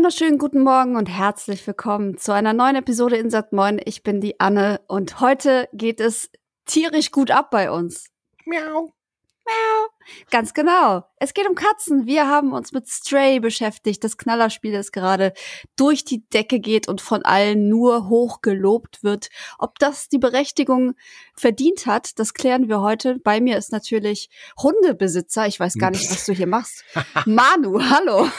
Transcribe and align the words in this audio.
wunderschönen 0.00 0.38
guten 0.38 0.62
Morgen 0.62 0.96
und 0.96 1.10
herzlich 1.10 1.66
willkommen 1.66 2.16
zu 2.16 2.32
einer 2.32 2.54
neuen 2.54 2.74
Episode 2.74 3.18
in 3.18 3.28
Sat 3.28 3.52
Moin. 3.52 3.78
Ich 3.84 4.02
bin 4.02 4.22
die 4.22 4.40
Anne 4.40 4.80
und 4.88 5.20
heute 5.20 5.68
geht 5.74 6.00
es 6.00 6.30
tierisch 6.64 7.10
gut 7.10 7.30
ab 7.30 7.50
bei 7.50 7.70
uns. 7.70 8.06
Miau. 8.46 8.94
Miau. 9.44 9.88
Ganz 10.30 10.54
genau. 10.54 11.04
Es 11.16 11.34
geht 11.34 11.48
um 11.48 11.54
Katzen. 11.54 12.06
Wir 12.06 12.26
haben 12.26 12.52
uns 12.52 12.72
mit 12.72 12.88
Stray 12.88 13.40
beschäftigt. 13.40 14.02
Das 14.02 14.16
Knallerspiel, 14.16 14.72
das 14.72 14.92
gerade 14.92 15.32
durch 15.76 16.04
die 16.04 16.26
Decke 16.28 16.60
geht 16.60 16.88
und 16.88 17.00
von 17.00 17.22
allen 17.22 17.68
nur 17.68 18.08
hoch 18.08 18.40
gelobt 18.40 19.02
wird. 19.02 19.28
Ob 19.58 19.78
das 19.78 20.08
die 20.08 20.18
Berechtigung 20.18 20.94
verdient 21.34 21.86
hat, 21.86 22.18
das 22.18 22.34
klären 22.34 22.68
wir 22.68 22.80
heute. 22.80 23.18
Bei 23.22 23.40
mir 23.40 23.58
ist 23.58 23.72
natürlich 23.72 24.30
Hundebesitzer. 24.62 25.46
Ich 25.46 25.60
weiß 25.60 25.74
gar 25.74 25.90
nicht, 25.90 26.10
was 26.10 26.24
du 26.24 26.32
hier 26.32 26.46
machst. 26.46 26.84
Manu, 27.26 27.80
hallo. 27.80 28.28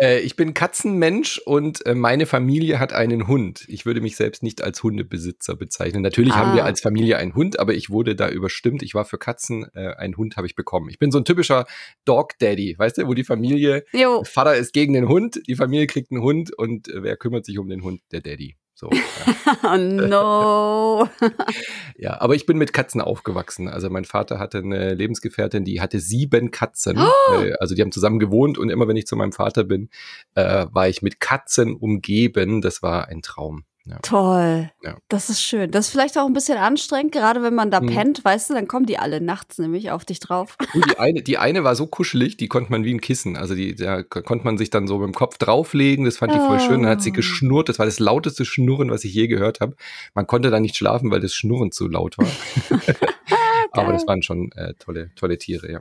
Äh, 0.00 0.20
ich 0.20 0.34
bin 0.34 0.54
Katzenmensch 0.54 1.38
und 1.38 1.86
äh, 1.86 1.94
meine 1.94 2.26
Familie 2.26 2.80
hat 2.80 2.92
einen 2.92 3.28
Hund. 3.28 3.64
Ich 3.68 3.86
würde 3.86 4.00
mich 4.00 4.16
selbst 4.16 4.42
nicht 4.42 4.60
als 4.60 4.82
Hundebesitzer 4.82 5.54
bezeichnen. 5.54 6.02
Natürlich 6.02 6.32
ah. 6.32 6.38
haben 6.38 6.56
wir 6.56 6.64
als 6.64 6.80
Familie 6.80 7.16
einen 7.16 7.36
Hund, 7.36 7.60
aber 7.60 7.74
ich 7.74 7.90
wurde 7.90 8.16
da 8.16 8.28
überstimmt. 8.28 8.82
Ich 8.82 8.94
war 8.94 9.04
für 9.04 9.18
Katzen, 9.18 9.66
äh, 9.72 9.94
einen 9.94 10.16
Hund 10.16 10.36
habe 10.36 10.48
ich 10.48 10.56
bekommen. 10.56 10.88
Ich 10.88 10.98
bin 11.04 11.12
so 11.12 11.18
ein 11.18 11.26
typischer 11.26 11.66
Dog 12.06 12.38
Daddy, 12.38 12.76
weißt 12.78 12.98
du, 12.98 13.06
wo 13.06 13.12
die 13.12 13.24
Familie, 13.24 13.84
jo. 13.92 14.24
Vater 14.24 14.56
ist 14.56 14.72
gegen 14.72 14.94
den 14.94 15.06
Hund, 15.06 15.38
die 15.46 15.54
Familie 15.54 15.86
kriegt 15.86 16.10
einen 16.10 16.22
Hund 16.22 16.50
und 16.56 16.88
äh, 16.88 17.02
wer 17.02 17.18
kümmert 17.18 17.44
sich 17.44 17.58
um 17.58 17.68
den 17.68 17.82
Hund? 17.82 18.00
Der 18.10 18.22
Daddy. 18.22 18.56
So, 18.74 18.88
ja. 18.90 19.56
oh 19.74 19.76
no. 19.76 21.08
ja, 21.96 22.20
aber 22.20 22.34
ich 22.34 22.46
bin 22.46 22.56
mit 22.56 22.72
Katzen 22.72 23.02
aufgewachsen. 23.02 23.68
Also 23.68 23.90
mein 23.90 24.06
Vater 24.06 24.38
hatte 24.38 24.58
eine 24.58 24.94
Lebensgefährtin, 24.94 25.66
die 25.66 25.82
hatte 25.82 26.00
sieben 26.00 26.50
Katzen. 26.50 26.98
Oh. 26.98 27.34
Äh, 27.34 27.52
also 27.60 27.74
die 27.74 27.82
haben 27.82 27.92
zusammen 27.92 28.18
gewohnt 28.18 28.56
und 28.56 28.70
immer 28.70 28.88
wenn 28.88 28.96
ich 28.96 29.06
zu 29.06 29.14
meinem 29.14 29.32
Vater 29.32 29.64
bin, 29.64 29.90
äh, 30.34 30.66
war 30.72 30.88
ich 30.88 31.02
mit 31.02 31.20
Katzen 31.20 31.76
umgeben. 31.76 32.62
Das 32.62 32.82
war 32.82 33.08
ein 33.08 33.20
Traum. 33.20 33.64
Ja. 33.86 33.98
Toll. 33.98 34.70
Ja. 34.82 34.96
Das 35.08 35.28
ist 35.28 35.42
schön. 35.42 35.70
Das 35.70 35.86
ist 35.86 35.92
vielleicht 35.92 36.16
auch 36.16 36.24
ein 36.24 36.32
bisschen 36.32 36.56
anstrengend, 36.56 37.12
gerade 37.12 37.42
wenn 37.42 37.54
man 37.54 37.70
da 37.70 37.80
mhm. 37.80 37.88
pennt, 37.88 38.24
weißt 38.24 38.48
du, 38.48 38.54
dann 38.54 38.66
kommen 38.66 38.86
die 38.86 38.98
alle 38.98 39.20
nachts 39.20 39.58
nämlich 39.58 39.90
auf 39.90 40.06
dich 40.06 40.20
drauf. 40.20 40.56
Die 40.74 40.98
eine, 40.98 41.22
die 41.22 41.38
eine 41.38 41.64
war 41.64 41.76
so 41.76 41.86
kuschelig, 41.86 42.36
die 42.36 42.48
konnte 42.48 42.70
man 42.70 42.84
wie 42.84 42.94
ein 42.94 43.00
Kissen. 43.00 43.36
Also 43.36 43.54
die, 43.54 43.74
da 43.74 44.02
konnte 44.02 44.44
man 44.44 44.58
sich 44.58 44.70
dann 44.70 44.86
so 44.86 44.98
mit 44.98 45.06
dem 45.06 45.14
Kopf 45.14 45.38
drauflegen. 45.38 46.04
Das 46.04 46.18
fand 46.18 46.32
oh. 46.32 46.34
die 46.36 46.40
voll 46.40 46.60
schön. 46.60 46.82
Dann 46.82 46.90
hat 46.90 47.02
sie 47.02 47.10
oh. 47.10 47.14
geschnurrt. 47.14 47.68
Das 47.68 47.78
war 47.78 47.86
das 47.86 47.98
lauteste 47.98 48.44
Schnurren, 48.44 48.90
was 48.90 49.04
ich 49.04 49.14
je 49.14 49.28
gehört 49.28 49.60
habe. 49.60 49.76
Man 50.14 50.26
konnte 50.26 50.50
da 50.50 50.60
nicht 50.60 50.76
schlafen, 50.76 51.10
weil 51.10 51.20
das 51.20 51.34
Schnurren 51.34 51.72
zu 51.72 51.88
laut 51.88 52.16
war. 52.18 52.26
Aber 53.72 53.92
das 53.92 54.06
waren 54.06 54.22
schon 54.22 54.50
äh, 54.52 54.74
tolle, 54.74 55.10
tolle 55.14 55.38
Tiere, 55.38 55.70
ja. 55.70 55.80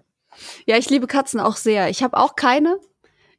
Ja, 0.66 0.78
ich 0.78 0.90
liebe 0.90 1.08
Katzen 1.08 1.40
auch 1.40 1.56
sehr. 1.56 1.90
Ich 1.90 2.04
habe 2.04 2.18
auch 2.18 2.36
keine, 2.36 2.80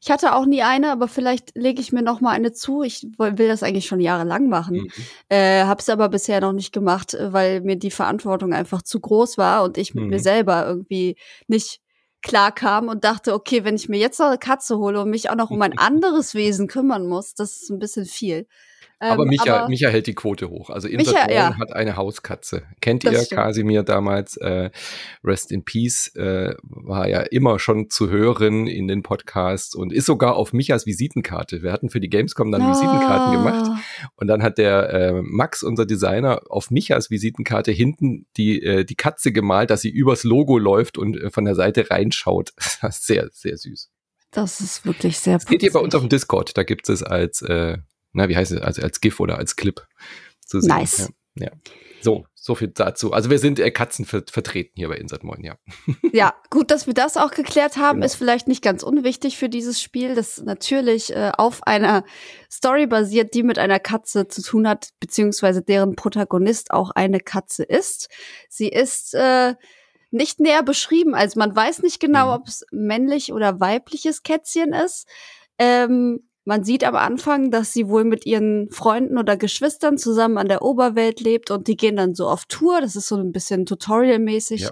ich 0.04 0.10
hatte 0.10 0.34
auch 0.34 0.44
nie 0.44 0.60
eine, 0.60 0.92
aber 0.92 1.08
vielleicht 1.08 1.56
lege 1.56 1.80
ich 1.80 1.90
mir 1.90 2.02
noch 2.02 2.20
mal 2.20 2.32
eine 2.32 2.52
zu. 2.52 2.82
Ich 2.82 3.06
will 3.16 3.48
das 3.48 3.62
eigentlich 3.62 3.86
schon 3.86 4.00
jahrelang 4.00 4.50
machen, 4.50 4.82
mhm. 4.82 4.90
äh, 5.30 5.64
habe 5.64 5.80
es 5.80 5.88
aber 5.88 6.10
bisher 6.10 6.42
noch 6.42 6.52
nicht 6.52 6.74
gemacht, 6.74 7.14
äh, 7.14 7.32
weil 7.32 7.62
mir 7.62 7.76
die 7.76 7.90
Verantwortung 7.90 8.52
einfach 8.52 8.82
zu 8.82 9.00
groß 9.00 9.38
war 9.38 9.64
und 9.64 9.78
ich 9.78 9.94
mit 9.94 10.04
mhm. 10.04 10.10
mir 10.10 10.18
selber 10.18 10.66
irgendwie 10.66 11.16
nicht 11.48 11.80
klar 12.20 12.52
kam 12.52 12.88
und 12.88 13.04
dachte, 13.04 13.32
okay, 13.32 13.64
wenn 13.64 13.76
ich 13.76 13.88
mir 13.88 13.98
jetzt 13.98 14.20
noch 14.20 14.26
eine 14.26 14.36
Katze 14.36 14.76
hole 14.76 15.00
und 15.00 15.08
mich 15.08 15.30
auch 15.30 15.36
noch 15.36 15.50
um 15.50 15.62
ein 15.62 15.78
anderes 15.78 16.34
Wesen 16.34 16.68
kümmern 16.68 17.06
muss, 17.06 17.32
das 17.32 17.62
ist 17.62 17.70
ein 17.70 17.78
bisschen 17.78 18.04
viel 18.04 18.46
aber, 18.98 19.24
ähm, 19.24 19.28
Micha, 19.30 19.56
aber 19.56 19.68
Micha 19.68 19.88
hält 19.88 20.06
die 20.06 20.14
Quote 20.14 20.48
hoch. 20.48 20.70
Also 20.70 20.88
Micha 20.88 21.30
ja. 21.30 21.56
hat 21.58 21.72
eine 21.72 21.96
Hauskatze. 21.96 22.62
Kennt 22.80 23.04
das 23.04 23.12
ihr 23.12 23.20
stimmt. 23.20 23.40
Kasimir 23.40 23.82
damals? 23.82 24.36
Äh, 24.36 24.70
Rest 25.22 25.52
in 25.52 25.64
Peace 25.64 26.14
äh, 26.14 26.54
war 26.62 27.08
ja 27.08 27.20
immer 27.20 27.58
schon 27.58 27.90
zu 27.90 28.10
hören 28.10 28.66
in 28.66 28.88
den 28.88 29.02
Podcasts 29.02 29.74
und 29.74 29.92
ist 29.92 30.06
sogar 30.06 30.36
auf 30.36 30.52
Michas 30.52 30.86
Visitenkarte. 30.86 31.62
Wir 31.62 31.72
hatten 31.72 31.90
für 31.90 32.00
die 32.00 32.08
Gamescom 32.08 32.50
dann 32.52 32.62
oh. 32.62 32.70
Visitenkarten 32.70 33.32
gemacht 33.32 33.70
und 34.16 34.26
dann 34.26 34.42
hat 34.42 34.58
der 34.58 34.90
äh, 34.90 35.22
Max, 35.22 35.62
unser 35.62 35.86
Designer, 35.86 36.42
auf 36.48 36.70
Michas 36.70 37.10
Visitenkarte 37.10 37.72
hinten 37.72 38.26
die, 38.36 38.62
äh, 38.62 38.84
die 38.84 38.96
Katze 38.96 39.32
gemalt, 39.32 39.70
dass 39.70 39.80
sie 39.80 39.90
übers 39.90 40.24
Logo 40.24 40.58
läuft 40.58 40.98
und 40.98 41.16
äh, 41.16 41.30
von 41.30 41.44
der 41.44 41.54
Seite 41.54 41.90
reinschaut. 41.90 42.52
sehr, 42.90 43.28
sehr 43.32 43.56
süß. 43.56 43.90
Das 44.30 44.60
ist 44.60 44.84
wirklich 44.84 45.18
sehr 45.18 45.34
Das 45.34 45.46
geht 45.46 45.60
hier 45.60 45.72
bei 45.72 45.78
uns 45.78 45.94
auf 45.94 46.02
dem 46.02 46.08
Discord. 46.08 46.56
Da 46.56 46.64
gibt 46.64 46.88
es 46.88 47.04
als 47.04 47.40
äh, 47.42 47.78
na, 48.14 48.28
wie 48.28 48.36
heißt 48.36 48.52
es, 48.52 48.60
also 48.60 48.82
als 48.82 49.00
GIF 49.00 49.20
oder 49.20 49.38
als 49.38 49.56
Clip 49.56 49.86
zu 50.40 50.60
sehen. 50.60 50.68
Nice. 50.68 51.12
Ja, 51.36 51.46
ja. 51.46 51.50
So, 52.00 52.26
so 52.34 52.54
viel 52.54 52.68
dazu. 52.68 53.12
Also 53.12 53.30
wir 53.30 53.38
sind 53.38 53.58
äh, 53.58 53.70
Katzen 53.70 54.04
ver 54.04 54.22
vertreten 54.30 54.72
hier 54.76 54.88
bei 54.88 54.96
Insert 54.96 55.24
Moin, 55.24 55.42
ja. 55.42 55.56
Ja, 56.12 56.34
gut, 56.50 56.70
dass 56.70 56.86
wir 56.86 56.92
das 56.92 57.16
auch 57.16 57.30
geklärt 57.30 57.78
haben, 57.78 57.96
genau. 57.96 58.06
ist 58.06 58.16
vielleicht 58.16 58.46
nicht 58.46 58.62
ganz 58.62 58.82
unwichtig 58.82 59.38
für 59.38 59.48
dieses 59.48 59.80
Spiel, 59.80 60.14
das 60.14 60.42
natürlich 60.42 61.14
äh, 61.16 61.32
auf 61.36 61.66
einer 61.66 62.04
Story 62.52 62.86
basiert, 62.86 63.34
die 63.34 63.42
mit 63.42 63.58
einer 63.58 63.80
Katze 63.80 64.28
zu 64.28 64.42
tun 64.42 64.68
hat, 64.68 64.90
beziehungsweise 65.00 65.62
deren 65.62 65.96
Protagonist 65.96 66.70
auch 66.70 66.90
eine 66.90 67.20
Katze 67.20 67.64
ist. 67.64 68.10
Sie 68.50 68.68
ist 68.68 69.14
äh, 69.14 69.54
nicht 70.10 70.40
näher 70.40 70.62
beschrieben, 70.62 71.14
also 71.14 71.38
man 71.38 71.56
weiß 71.56 71.82
nicht 71.82 71.98
genau, 72.00 72.26
mhm. 72.26 72.42
ob 72.42 72.48
es 72.48 72.66
männlich 72.70 73.32
oder 73.32 73.60
weibliches 73.60 74.22
Kätzchen 74.22 74.74
ist. 74.74 75.08
Ähm, 75.58 76.28
man 76.44 76.62
sieht 76.62 76.84
am 76.84 76.94
Anfang, 76.94 77.50
dass 77.50 77.72
sie 77.72 77.88
wohl 77.88 78.04
mit 78.04 78.26
ihren 78.26 78.70
Freunden 78.70 79.16
oder 79.16 79.36
Geschwistern 79.36 79.96
zusammen 79.96 80.36
an 80.36 80.48
der 80.48 80.62
Oberwelt 80.62 81.20
lebt 81.20 81.50
und 81.50 81.68
die 81.68 81.76
gehen 81.76 81.96
dann 81.96 82.14
so 82.14 82.28
auf 82.28 82.44
Tour. 82.44 82.82
Das 82.82 82.96
ist 82.96 83.08
so 83.08 83.16
ein 83.16 83.32
bisschen 83.32 83.64
Tutorial-mäßig. 83.64 84.62
Ja. 84.62 84.70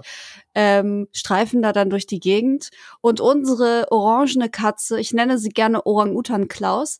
Ähm, 0.53 1.07
streifen 1.13 1.63
da 1.63 1.73
dann 1.73 1.89
durch 1.89 2.05
die 2.05 2.19
Gegend. 2.19 2.69
Und 3.01 3.19
unsere 3.19 3.87
orangene 3.89 4.49
Katze, 4.49 4.99
ich 4.99 5.13
nenne 5.13 5.39
sie 5.39 5.49
gerne 5.49 5.85
Orang-Utan 5.85 6.47
Klaus, 6.47 6.99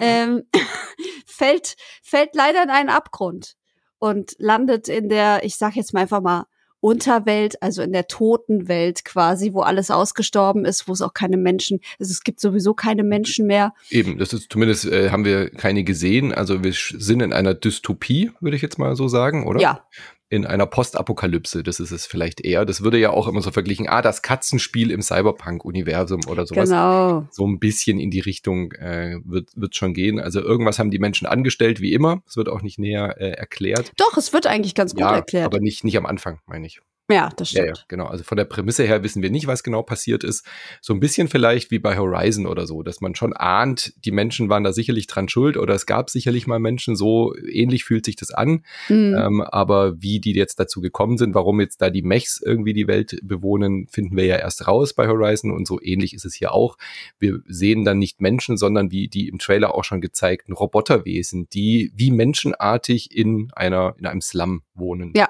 ähm, 0.00 0.44
fällt, 1.26 1.76
fällt 2.02 2.34
leider 2.34 2.62
in 2.62 2.70
einen 2.70 2.88
Abgrund 2.88 3.56
und 3.98 4.36
landet 4.38 4.88
in 4.88 5.10
der, 5.10 5.44
ich 5.44 5.56
sag 5.56 5.76
jetzt 5.76 5.92
mal 5.92 6.00
einfach 6.00 6.22
mal, 6.22 6.46
Unterwelt, 6.84 7.62
also 7.62 7.80
in 7.80 7.92
der 7.94 8.08
toten 8.08 8.68
Welt 8.68 9.06
quasi, 9.06 9.54
wo 9.54 9.60
alles 9.60 9.90
ausgestorben 9.90 10.66
ist, 10.66 10.86
wo 10.86 10.92
es 10.92 11.00
auch 11.00 11.14
keine 11.14 11.38
Menschen, 11.38 11.80
also 11.98 12.10
es 12.10 12.22
gibt 12.22 12.40
sowieso 12.40 12.74
keine 12.74 13.04
Menschen 13.04 13.46
mehr. 13.46 13.72
Eben, 13.88 14.18
das 14.18 14.34
ist 14.34 14.52
zumindest 14.52 14.84
äh, 14.84 15.08
haben 15.08 15.24
wir 15.24 15.48
keine 15.48 15.82
gesehen. 15.82 16.34
Also 16.34 16.62
wir 16.62 16.74
sind 16.74 17.22
in 17.22 17.32
einer 17.32 17.54
Dystopie, 17.54 18.32
würde 18.40 18.56
ich 18.56 18.62
jetzt 18.62 18.78
mal 18.78 18.96
so 18.96 19.08
sagen, 19.08 19.46
oder? 19.46 19.62
Ja, 19.62 19.86
in 20.28 20.46
einer 20.46 20.66
Postapokalypse. 20.66 21.62
Das 21.62 21.80
ist 21.80 21.90
es 21.90 22.06
vielleicht 22.06 22.40
eher. 22.40 22.64
Das 22.64 22.82
würde 22.82 22.98
ja 22.98 23.10
auch 23.10 23.28
immer 23.28 23.40
so 23.40 23.50
verglichen, 23.50 23.88
ah, 23.88 24.02
das 24.02 24.22
Katzenspiel 24.22 24.90
im 24.90 25.02
Cyberpunk-Universum 25.02 26.22
oder 26.26 26.46
sowas. 26.46 26.68
Genau. 26.68 27.26
So 27.30 27.46
ein 27.46 27.58
bisschen 27.58 28.00
in 28.00 28.10
die 28.10 28.20
Richtung 28.20 28.72
äh, 28.72 29.18
wird, 29.24 29.50
wird 29.54 29.76
schon 29.76 29.94
gehen. 29.94 30.18
Also 30.18 30.40
irgendwas 30.40 30.78
haben 30.78 30.90
die 30.90 30.98
Menschen 30.98 31.26
angestellt, 31.26 31.80
wie 31.80 31.92
immer. 31.92 32.22
Es 32.26 32.36
wird 32.36 32.48
auch 32.48 32.62
nicht 32.62 32.78
näher 32.78 33.16
äh, 33.18 33.30
erklärt. 33.30 33.92
Doch, 33.96 34.16
es 34.16 34.32
wird 34.32 34.46
eigentlich 34.46 34.74
ganz 34.74 34.92
gut 34.92 35.00
ja, 35.00 35.14
erklärt. 35.14 35.46
Aber 35.46 35.60
nicht, 35.60 35.84
nicht 35.84 35.96
am 35.96 36.06
Anfang, 36.06 36.40
meine 36.46 36.66
ich. 36.66 36.80
Ja, 37.10 37.28
das 37.36 37.50
stimmt. 37.50 37.66
Ja, 37.66 37.74
ja, 37.74 37.80
genau. 37.88 38.06
Also 38.06 38.24
von 38.24 38.36
der 38.36 38.46
Prämisse 38.46 38.84
her 38.84 39.02
wissen 39.02 39.22
wir 39.22 39.30
nicht, 39.30 39.46
was 39.46 39.62
genau 39.62 39.82
passiert 39.82 40.24
ist. 40.24 40.46
So 40.80 40.94
ein 40.94 41.00
bisschen 41.00 41.28
vielleicht 41.28 41.70
wie 41.70 41.78
bei 41.78 41.98
Horizon 41.98 42.46
oder 42.46 42.66
so, 42.66 42.82
dass 42.82 43.02
man 43.02 43.14
schon 43.14 43.34
ahnt, 43.34 43.92
die 44.04 44.10
Menschen 44.10 44.48
waren 44.48 44.64
da 44.64 44.72
sicherlich 44.72 45.06
dran 45.06 45.28
schuld 45.28 45.58
oder 45.58 45.74
es 45.74 45.84
gab 45.84 46.08
sicherlich 46.08 46.46
mal 46.46 46.58
Menschen, 46.58 46.96
so 46.96 47.34
ähnlich 47.36 47.84
fühlt 47.84 48.06
sich 48.06 48.16
das 48.16 48.30
an. 48.30 48.64
Mhm. 48.88 49.16
Ähm, 49.18 49.40
aber 49.42 50.00
wie 50.00 50.18
die 50.18 50.32
jetzt 50.32 50.58
dazu 50.58 50.80
gekommen 50.80 51.18
sind, 51.18 51.34
warum 51.34 51.60
jetzt 51.60 51.82
da 51.82 51.90
die 51.90 52.02
Mechs 52.02 52.40
irgendwie 52.40 52.72
die 52.72 52.88
Welt 52.88 53.18
bewohnen, 53.22 53.86
finden 53.88 54.16
wir 54.16 54.24
ja 54.24 54.36
erst 54.36 54.66
raus 54.66 54.94
bei 54.94 55.06
Horizon 55.06 55.50
und 55.50 55.66
so 55.66 55.80
ähnlich 55.82 56.14
ist 56.14 56.24
es 56.24 56.34
hier 56.34 56.52
auch. 56.52 56.78
Wir 57.18 57.40
sehen 57.46 57.84
dann 57.84 57.98
nicht 57.98 58.22
Menschen, 58.22 58.56
sondern 58.56 58.90
wie 58.90 59.08
die 59.08 59.28
im 59.28 59.38
Trailer 59.38 59.74
auch 59.74 59.84
schon 59.84 60.00
gezeigten 60.00 60.54
Roboterwesen, 60.54 61.48
die 61.50 61.92
wie 61.94 62.10
menschenartig 62.10 63.14
in 63.14 63.50
einer, 63.54 63.94
in 63.98 64.06
einem 64.06 64.22
Slum 64.22 64.62
wohnen. 64.74 65.12
Ja, 65.14 65.28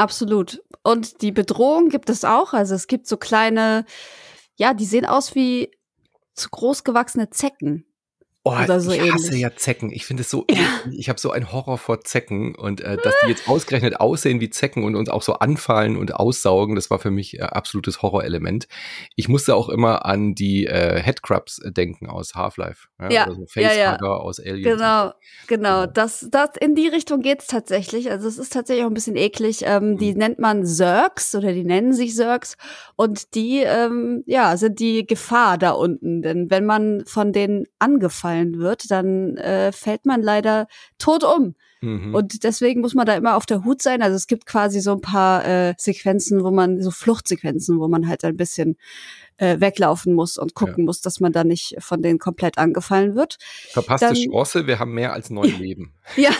Absolut. 0.00 0.62
Und 0.82 1.20
die 1.20 1.30
Bedrohung 1.30 1.90
gibt 1.90 2.08
es 2.08 2.24
auch. 2.24 2.54
Also 2.54 2.74
es 2.74 2.86
gibt 2.86 3.06
so 3.06 3.18
kleine, 3.18 3.84
ja, 4.56 4.72
die 4.72 4.86
sehen 4.86 5.04
aus 5.04 5.34
wie 5.34 5.70
zu 6.32 6.48
groß 6.48 6.84
gewachsene 6.84 7.28
Zecken. 7.28 7.84
Oh, 8.42 8.54
so 8.78 8.90
ich 8.90 9.12
hasse 9.12 9.26
ähnlich. 9.26 9.42
ja 9.42 9.54
Zecken. 9.54 9.92
Ich 9.92 10.06
finde 10.06 10.22
es 10.22 10.30
so, 10.30 10.46
ja. 10.50 10.56
ich 10.90 11.10
habe 11.10 11.20
so 11.20 11.30
einen 11.30 11.52
Horror 11.52 11.76
vor 11.76 12.00
Zecken 12.00 12.54
und 12.54 12.80
äh, 12.80 12.96
dass 12.96 13.12
die 13.22 13.28
jetzt 13.28 13.46
ausgerechnet 13.46 14.00
aussehen 14.00 14.40
wie 14.40 14.48
Zecken 14.48 14.82
und 14.82 14.94
uns 14.94 15.10
auch 15.10 15.20
so 15.20 15.34
anfallen 15.34 15.94
und 15.94 16.14
aussaugen, 16.14 16.74
das 16.74 16.88
war 16.88 16.98
für 16.98 17.10
mich 17.10 17.38
äh, 17.38 17.42
absolutes 17.42 18.00
Horrorelement. 18.00 18.66
Ich 19.14 19.28
musste 19.28 19.54
auch 19.54 19.68
immer 19.68 20.06
an 20.06 20.34
die 20.34 20.66
äh, 20.66 20.98
Headcrabs 21.02 21.58
äh, 21.58 21.70
denken 21.70 22.08
aus 22.08 22.34
Half-Life. 22.34 22.88
Ja, 22.98 23.10
ja, 23.10 23.26
oder 23.26 23.34
so 23.34 23.46
Facehugger 23.46 23.74
ja, 23.76 23.98
ja. 24.00 24.08
aus 24.08 24.40
Alien. 24.40 24.62
Genau, 24.62 25.12
genau. 25.46 25.84
Das, 25.84 26.26
das 26.30 26.50
in 26.58 26.74
die 26.74 26.88
Richtung 26.88 27.20
geht's 27.20 27.46
tatsächlich. 27.46 28.10
Also 28.10 28.26
es 28.26 28.38
ist 28.38 28.54
tatsächlich 28.54 28.86
auch 28.86 28.90
ein 28.90 28.94
bisschen 28.94 29.16
eklig. 29.16 29.64
Ähm, 29.66 29.90
mhm. 29.90 29.98
Die 29.98 30.14
nennt 30.14 30.38
man 30.38 30.64
Zergs 30.64 31.34
oder 31.34 31.52
die 31.52 31.64
nennen 31.64 31.92
sich 31.92 32.14
Zergs 32.14 32.56
und 32.96 33.34
die, 33.34 33.58
ähm, 33.58 34.22
ja, 34.24 34.56
sind 34.56 34.80
die 34.80 35.06
Gefahr 35.06 35.58
da 35.58 35.72
unten. 35.72 36.22
Denn 36.22 36.50
wenn 36.50 36.64
man 36.64 37.04
von 37.04 37.34
denen 37.34 37.66
angefallen 37.78 38.29
angefallen 38.30 38.58
wird, 38.58 38.90
dann 38.90 39.36
äh, 39.36 39.72
fällt 39.72 40.06
man 40.06 40.22
leider 40.22 40.66
tot 40.98 41.24
um. 41.24 41.54
Mhm. 41.82 42.14
Und 42.14 42.44
deswegen 42.44 42.82
muss 42.82 42.94
man 42.94 43.06
da 43.06 43.14
immer 43.14 43.36
auf 43.36 43.46
der 43.46 43.64
Hut 43.64 43.80
sein. 43.80 44.02
Also 44.02 44.16
es 44.16 44.26
gibt 44.26 44.44
quasi 44.44 44.80
so 44.80 44.92
ein 44.92 45.00
paar 45.00 45.46
äh, 45.46 45.74
Sequenzen, 45.78 46.44
wo 46.44 46.50
man, 46.50 46.82
so 46.82 46.90
Fluchtsequenzen, 46.90 47.78
wo 47.80 47.88
man 47.88 48.06
halt 48.06 48.24
ein 48.24 48.36
bisschen 48.36 48.76
äh, 49.38 49.60
weglaufen 49.60 50.14
muss 50.14 50.36
und 50.36 50.54
gucken 50.54 50.80
ja. 50.80 50.84
muss, 50.84 51.00
dass 51.00 51.20
man 51.20 51.32
da 51.32 51.42
nicht 51.42 51.76
von 51.78 52.02
denen 52.02 52.18
komplett 52.18 52.58
angefallen 52.58 53.14
wird. 53.14 53.38
Verpasste 53.70 54.06
Dann, 54.08 54.14
Chance, 54.14 54.66
wir 54.66 54.78
haben 54.78 54.92
mehr 54.92 55.14
als 55.14 55.30
neun 55.30 55.58
Leben. 55.58 55.94
ja, 56.16 56.32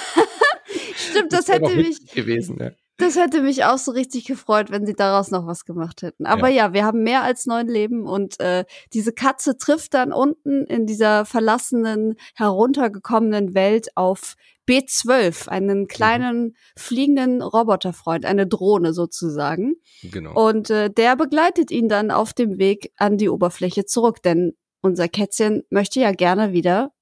stimmt, 0.95 1.33
das, 1.33 1.47
das 1.47 1.57
hätte 1.57 1.75
mich 1.75 2.07
gewesen. 2.13 2.59
Ja. 2.61 2.71
Das 3.01 3.17
hätte 3.17 3.43
mich 3.43 3.65
auch 3.65 3.79
so 3.79 3.93
richtig 3.93 4.27
gefreut, 4.27 4.71
wenn 4.71 4.87
sie 4.87 4.95
daraus 4.95 5.31
noch 5.31 5.47
was 5.47 5.65
gemacht 5.65 6.03
hätten. 6.03 6.27
Aber 6.27 6.49
ja, 6.49 6.67
ja 6.67 6.73
wir 6.73 6.85
haben 6.85 7.03
mehr 7.03 7.23
als 7.23 7.47
neun 7.47 7.67
Leben 7.67 8.07
und 8.07 8.39
äh, 8.41 8.65
diese 8.93 9.13
Katze 9.13 9.57
trifft 9.57 9.95
dann 9.95 10.13
unten 10.13 10.65
in 10.67 10.87
dieser 10.87 11.25
verlassenen, 11.25 12.17
heruntergekommenen 12.35 13.55
Welt 13.55 13.97
auf 13.97 14.35
B12, 14.69 15.49
einen 15.49 15.89
kleinen 15.89 16.43
mhm. 16.43 16.55
fliegenden 16.77 17.43
Roboterfreund, 17.43 18.25
eine 18.25 18.47
Drohne 18.47 18.93
sozusagen. 18.93 19.75
Genau. 20.03 20.49
Und 20.49 20.71
äh, 20.71 20.91
der 20.91 21.17
begleitet 21.17 21.71
ihn 21.71 21.89
dann 21.89 22.11
auf 22.11 22.33
dem 22.33 22.59
Weg 22.59 22.93
an 22.97 23.17
die 23.17 23.29
Oberfläche 23.29 23.85
zurück, 23.85 24.23
denn 24.23 24.53
unser 24.81 25.09
Kätzchen 25.09 25.65
möchte 25.71 26.01
ja 26.01 26.13
gerne 26.13 26.53
wieder 26.53 26.93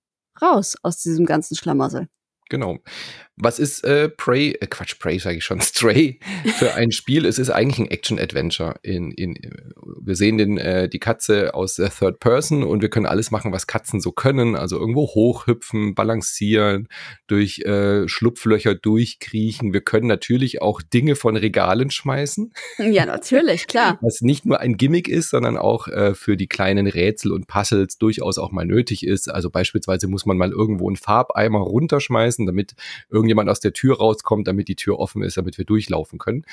raus 0.41 0.77
aus 0.83 1.03
diesem 1.03 1.27
ganzen 1.27 1.57
Schlamassel. 1.57 2.09
Genau. 2.49 2.79
Was 3.41 3.59
ist 3.59 3.85
äh, 3.85 4.09
Prey, 4.09 4.53
äh, 4.61 4.67
Quatsch, 4.67 4.99
Prey 4.99 5.19
sage 5.19 5.39
ich 5.39 5.45
schon, 5.45 5.61
Stray 5.63 6.19
für 6.57 6.75
ein 6.75 6.91
Spiel? 6.91 7.25
es 7.25 7.39
ist 7.39 7.51
eigentlich 7.51 7.79
ein 7.79 7.91
Action-Adventure. 7.91 8.77
In, 8.83 9.13
in, 9.13 9.35
wir 10.01 10.17
sehen 10.17 10.39
den, 10.39 10.59
äh, 10.59 10.89
die 10.89 10.99
Katze 10.99 11.55
aus 11.55 11.77
der 11.77 11.91
Third 11.91 12.19
Person 12.21 12.65
und 12.65 12.83
wir 12.83 12.89
können 12.89 13.07
alles 13.07 13.31
machen, 13.31 13.53
was 13.53 13.67
Katzen 13.67 14.01
so 14.01 14.13
können. 14.13 14.57
Also 14.57 14.79
irgendwo 14.79 15.03
hochhüpfen, 15.03 15.95
balancieren, 15.95 16.89
durch 17.27 17.61
äh, 17.61 18.09
Schlupflöcher 18.09 18.75
durchkriechen. 18.75 19.73
Wir 19.73 19.83
können 19.83 20.07
natürlich 20.07 20.63
auch 20.63 20.83
Dinge 20.83 21.15
von 21.15 21.37
Regalen 21.37 21.91
schmeißen. 21.91 22.53
Ja, 22.89 23.05
natürlich, 23.05 23.67
klar. 23.67 23.99
Was 24.01 24.23
nicht 24.23 24.47
nur 24.47 24.61
ein 24.61 24.77
Gimmick 24.77 25.09
ist, 25.09 25.31
sondern 25.31 25.59
auch 25.59 25.89
äh, 25.89 26.15
für 26.15 26.37
die 26.37 26.47
kleinen 26.47 26.87
Rätsel 26.87 27.33
und 27.33 27.47
Puzzles 27.47 27.99
durchaus 27.99 28.39
auch 28.39 28.51
mal 28.51 28.65
nötig 28.65 29.07
ist. 29.07 29.29
Also 29.29 29.51
beispielsweise 29.51 30.09
muss 30.09 30.25
man 30.25 30.39
mal 30.39 30.51
irgendwo 30.51 30.89
einen 30.89 30.97
Farbeimer 30.97 31.59
runterschmeißen, 31.59 32.47
damit 32.47 32.75
irgendwie 33.11 33.28
irgendjemand 33.29 33.51
aus 33.51 33.61
der 33.61 33.73
Tür 33.73 33.99
rauskommt, 33.99 34.49
damit 34.49 34.69
die 34.69 34.77
Tür 34.77 34.99
offen 34.99 35.23
ist, 35.23 35.37
damit 35.37 35.59
wir 35.59 35.65
durchlaufen 35.65 36.19
können. 36.19 36.45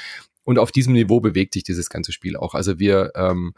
Und 0.43 0.59
auf 0.59 0.71
diesem 0.71 0.93
Niveau 0.93 1.19
bewegt 1.19 1.53
sich 1.53 1.63
dieses 1.63 1.89
ganze 1.89 2.11
Spiel 2.11 2.35
auch. 2.35 2.53
Also 2.53 2.77
wir 2.79 3.11
ähm, 3.15 3.53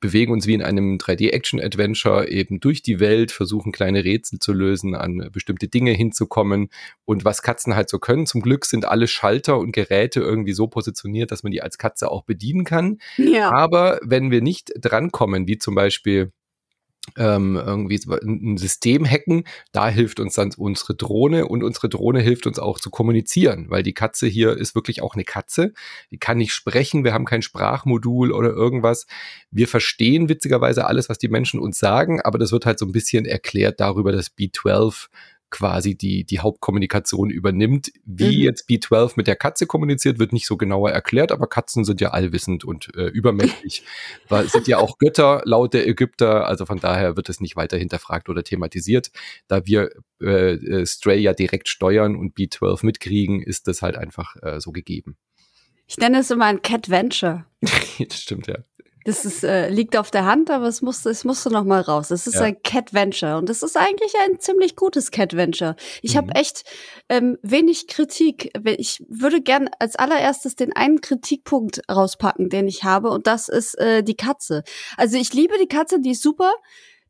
bewegen 0.00 0.32
uns 0.32 0.46
wie 0.46 0.54
in 0.54 0.62
einem 0.62 0.96
3D-Action-Adventure 0.96 2.28
eben 2.28 2.58
durch 2.58 2.82
die 2.82 3.00
Welt, 3.00 3.32
versuchen 3.32 3.70
kleine 3.70 4.04
Rätsel 4.04 4.38
zu 4.38 4.52
lösen, 4.52 4.94
an 4.94 5.28
bestimmte 5.30 5.68
Dinge 5.68 5.92
hinzukommen. 5.92 6.70
Und 7.04 7.24
was 7.24 7.42
Katzen 7.42 7.76
halt 7.76 7.90
so 7.90 7.98
können, 7.98 8.24
zum 8.26 8.40
Glück 8.40 8.64
sind 8.64 8.86
alle 8.86 9.06
Schalter 9.06 9.58
und 9.58 9.72
Geräte 9.72 10.20
irgendwie 10.20 10.54
so 10.54 10.68
positioniert, 10.68 11.30
dass 11.30 11.42
man 11.42 11.52
die 11.52 11.62
als 11.62 11.76
Katze 11.76 12.10
auch 12.10 12.24
bedienen 12.24 12.64
kann. 12.64 12.98
Ja. 13.18 13.50
Aber 13.52 14.00
wenn 14.02 14.30
wir 14.30 14.40
nicht 14.40 14.72
drankommen, 14.80 15.46
wie 15.46 15.58
zum 15.58 15.74
Beispiel 15.74 16.32
ähm, 17.16 17.56
irgendwie 17.56 18.00
ein 18.22 18.56
System 18.56 19.04
hacken. 19.04 19.44
Da 19.72 19.88
hilft 19.88 20.20
uns 20.20 20.34
dann 20.34 20.52
unsere 20.56 20.94
Drohne 20.94 21.46
und 21.46 21.62
unsere 21.62 21.88
Drohne 21.88 22.20
hilft 22.20 22.46
uns 22.46 22.58
auch 22.58 22.78
zu 22.78 22.90
kommunizieren, 22.90 23.66
weil 23.68 23.82
die 23.82 23.94
Katze 23.94 24.26
hier 24.26 24.56
ist 24.56 24.74
wirklich 24.74 25.02
auch 25.02 25.14
eine 25.14 25.24
Katze. 25.24 25.72
Die 26.10 26.18
kann 26.18 26.38
nicht 26.38 26.52
sprechen, 26.52 27.04
wir 27.04 27.12
haben 27.12 27.24
kein 27.24 27.42
Sprachmodul 27.42 28.32
oder 28.32 28.50
irgendwas. 28.50 29.06
Wir 29.50 29.68
verstehen 29.68 30.28
witzigerweise 30.28 30.86
alles, 30.86 31.08
was 31.08 31.18
die 31.18 31.28
Menschen 31.28 31.60
uns 31.60 31.78
sagen, 31.78 32.20
aber 32.20 32.38
das 32.38 32.52
wird 32.52 32.66
halt 32.66 32.78
so 32.78 32.86
ein 32.86 32.92
bisschen 32.92 33.24
erklärt 33.24 33.80
darüber, 33.80 34.12
dass 34.12 34.36
B12 34.36 35.08
quasi 35.50 35.96
die, 35.96 36.24
die 36.24 36.40
Hauptkommunikation 36.40 37.30
übernimmt. 37.30 37.92
Wie 38.04 38.38
mhm. 38.38 38.44
jetzt 38.44 38.68
B12 38.68 39.12
mit 39.16 39.26
der 39.26 39.36
Katze 39.36 39.66
kommuniziert, 39.66 40.18
wird 40.18 40.32
nicht 40.32 40.46
so 40.46 40.56
genauer 40.56 40.90
erklärt, 40.90 41.32
aber 41.32 41.46
Katzen 41.46 41.84
sind 41.84 42.00
ja 42.00 42.10
allwissend 42.10 42.64
und 42.64 42.94
äh, 42.96 43.06
übermächtig, 43.06 43.82
weil 44.28 44.48
sind 44.48 44.68
ja 44.68 44.78
auch 44.78 44.98
Götter 44.98 45.42
laut 45.44 45.74
der 45.74 45.86
Ägypter, 45.86 46.46
also 46.46 46.66
von 46.66 46.80
daher 46.80 47.16
wird 47.16 47.28
es 47.28 47.40
nicht 47.40 47.56
weiter 47.56 47.76
hinterfragt 47.76 48.28
oder 48.28 48.42
thematisiert. 48.44 49.10
Da 49.48 49.66
wir 49.66 49.90
äh, 50.20 50.54
äh 50.54 50.86
Stray 50.86 51.20
ja 51.20 51.32
direkt 51.32 51.68
steuern 51.68 52.16
und 52.16 52.36
B12 52.36 52.86
mitkriegen, 52.86 53.42
ist 53.42 53.68
das 53.68 53.82
halt 53.82 53.96
einfach 53.96 54.36
äh, 54.42 54.60
so 54.60 54.72
gegeben. 54.72 55.16
Ich 55.86 55.98
nenne 55.98 56.20
es 56.20 56.30
immer 56.30 56.46
ein 56.46 56.62
Cat 56.62 56.88
Venture. 56.88 57.46
das 57.60 58.20
stimmt, 58.20 58.46
ja. 58.46 58.58
Das 59.04 59.24
ist, 59.24 59.44
äh, 59.44 59.70
liegt 59.70 59.96
auf 59.96 60.10
der 60.10 60.26
Hand, 60.26 60.50
aber 60.50 60.66
es 60.66 60.82
musste, 60.82 61.08
es 61.08 61.24
musste 61.24 61.50
noch 61.50 61.64
mal 61.64 61.80
raus. 61.80 62.10
Es 62.10 62.26
ist 62.26 62.34
ja. 62.34 62.42
ein 62.42 62.62
Cat-Venture 62.62 63.38
und 63.38 63.48
es 63.48 63.62
ist 63.62 63.76
eigentlich 63.76 64.12
ein 64.24 64.38
ziemlich 64.40 64.76
gutes 64.76 65.10
Cat-Venture. 65.10 65.74
Ich 66.02 66.14
mhm. 66.14 66.18
habe 66.18 66.34
echt 66.34 66.64
ähm, 67.08 67.38
wenig 67.42 67.86
Kritik. 67.86 68.50
Ich 68.76 69.02
würde 69.08 69.40
gern 69.40 69.70
als 69.78 69.96
allererstes 69.96 70.54
den 70.54 70.74
einen 70.74 71.00
Kritikpunkt 71.00 71.80
rauspacken, 71.90 72.50
den 72.50 72.68
ich 72.68 72.84
habe 72.84 73.10
und 73.10 73.26
das 73.26 73.48
ist 73.48 73.78
äh, 73.78 74.02
die 74.02 74.16
Katze. 74.16 74.64
Also 74.98 75.16
ich 75.16 75.32
liebe 75.32 75.54
die 75.58 75.68
Katze, 75.68 76.00
die 76.00 76.10
ist 76.10 76.22
super. 76.22 76.52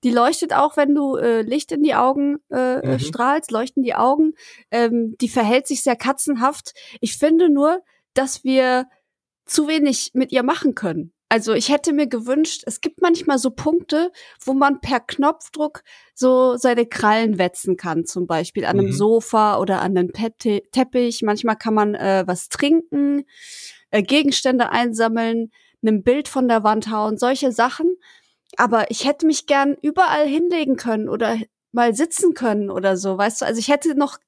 Die 0.03 0.11
leuchtet 0.11 0.55
auch, 0.55 0.77
wenn 0.77 0.95
du 0.95 1.17
äh, 1.17 1.43
Licht 1.43 1.73
in 1.73 1.83
die 1.83 1.95
Augen 1.95 2.39
äh, 2.51 2.79
äh, 2.79 2.93
mhm. 2.93 2.99
strahlst, 3.01 3.51
leuchten 3.51 3.83
die 3.83 3.95
Augen. 3.95 4.33
Ähm, 4.71 5.17
die 5.21 5.29
verhält 5.29 5.67
sich 5.67 5.83
sehr 5.83 5.97
katzenhaft. 5.97 6.73
Ich 7.01 7.19
finde 7.19 7.51
nur, 7.51 7.83
dass 8.15 8.45
wir 8.45 8.87
zu 9.45 9.69
wenig 9.69 10.13
mit 10.15 10.33
ihr 10.33 10.43
machen 10.43 10.75
können. 10.75 11.13
Also 11.33 11.55
ich 11.55 11.69
hätte 11.69 11.93
mir 11.93 12.09
gewünscht, 12.09 12.65
es 12.67 12.81
gibt 12.81 13.01
manchmal 13.01 13.39
so 13.39 13.51
Punkte, 13.51 14.11
wo 14.45 14.53
man 14.53 14.81
per 14.81 14.99
Knopfdruck 14.99 15.85
so 16.13 16.57
seine 16.57 16.87
Krallen 16.87 17.39
wetzen 17.39 17.77
kann, 17.77 18.05
zum 18.05 18.27
Beispiel 18.27 18.65
an 18.65 18.81
einem 18.81 18.89
mhm. 18.89 18.93
Sofa 18.93 19.59
oder 19.59 19.81
an 19.81 19.97
einem 19.97 20.13
Teppich. 20.13 21.23
Manchmal 21.23 21.55
kann 21.55 21.75
man 21.75 21.95
äh, 21.95 22.25
was 22.27 22.49
trinken, 22.49 23.23
äh, 23.93 24.03
Gegenstände 24.03 24.73
einsammeln, 24.73 25.53
einem 25.83 26.03
Bild 26.03 26.27
von 26.27 26.49
der 26.49 26.65
Wand 26.65 26.91
hauen, 26.91 27.17
solche 27.17 27.53
Sachen. 27.53 27.95
Aber 28.57 28.91
ich 28.91 29.07
hätte 29.07 29.25
mich 29.25 29.47
gern 29.47 29.77
überall 29.83 30.27
hinlegen 30.27 30.75
können 30.75 31.09
oder 31.09 31.39
mal 31.71 31.95
sitzen 31.95 32.35
können 32.35 32.71
oder 32.71 32.97
so, 32.97 33.17
weißt 33.17 33.43
du? 33.43 33.47
Also 33.47 33.61
ich 33.61 33.69
hätte 33.69 33.95
noch 33.95 34.19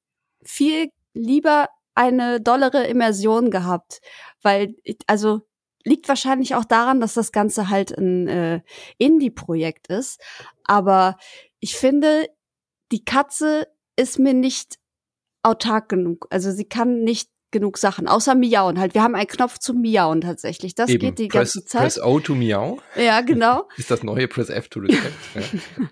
viel 0.44 0.90
lieber 1.14 1.68
eine 1.96 2.40
dollere 2.40 2.84
Immersion 2.86 3.50
gehabt, 3.50 4.00
weil 4.40 4.76
also 5.08 5.42
liegt 5.84 6.08
wahrscheinlich 6.08 6.54
auch 6.54 6.64
daran, 6.64 7.00
dass 7.00 7.14
das 7.14 7.32
Ganze 7.32 7.68
halt 7.68 7.96
ein 7.96 8.28
äh, 8.28 8.60
Indie-Projekt 8.98 9.88
ist. 9.88 10.20
Aber 10.64 11.16
ich 11.60 11.76
finde, 11.76 12.28
die 12.92 13.04
Katze 13.04 13.66
ist 13.96 14.18
mir 14.18 14.34
nicht 14.34 14.78
autark 15.42 15.88
genug. 15.88 16.26
Also 16.30 16.50
sie 16.50 16.64
kann 16.64 17.02
nicht 17.02 17.28
genug 17.52 17.78
Sachen, 17.78 18.08
außer 18.08 18.34
Miauen 18.34 18.80
halt. 18.80 18.94
Wir 18.94 19.02
haben 19.02 19.14
einen 19.14 19.26
Knopf 19.26 19.58
zum 19.58 19.80
Miauen 19.80 20.22
tatsächlich. 20.22 20.74
Das 20.74 20.88
Eben. 20.88 21.00
geht 21.00 21.18
die 21.18 21.28
press, 21.28 21.52
ganze 21.52 21.64
Zeit. 21.64 21.82
Press 21.82 22.02
O 22.02 22.18
to 22.18 22.34
Miau. 22.34 22.80
Ja, 22.96 23.20
genau. 23.20 23.68
ist 23.76 23.90
das 23.90 24.02
neue 24.02 24.26
Press 24.26 24.48
F 24.48 24.68
to 24.68 24.80
Respect. 24.80 25.14
ja. 25.34 25.82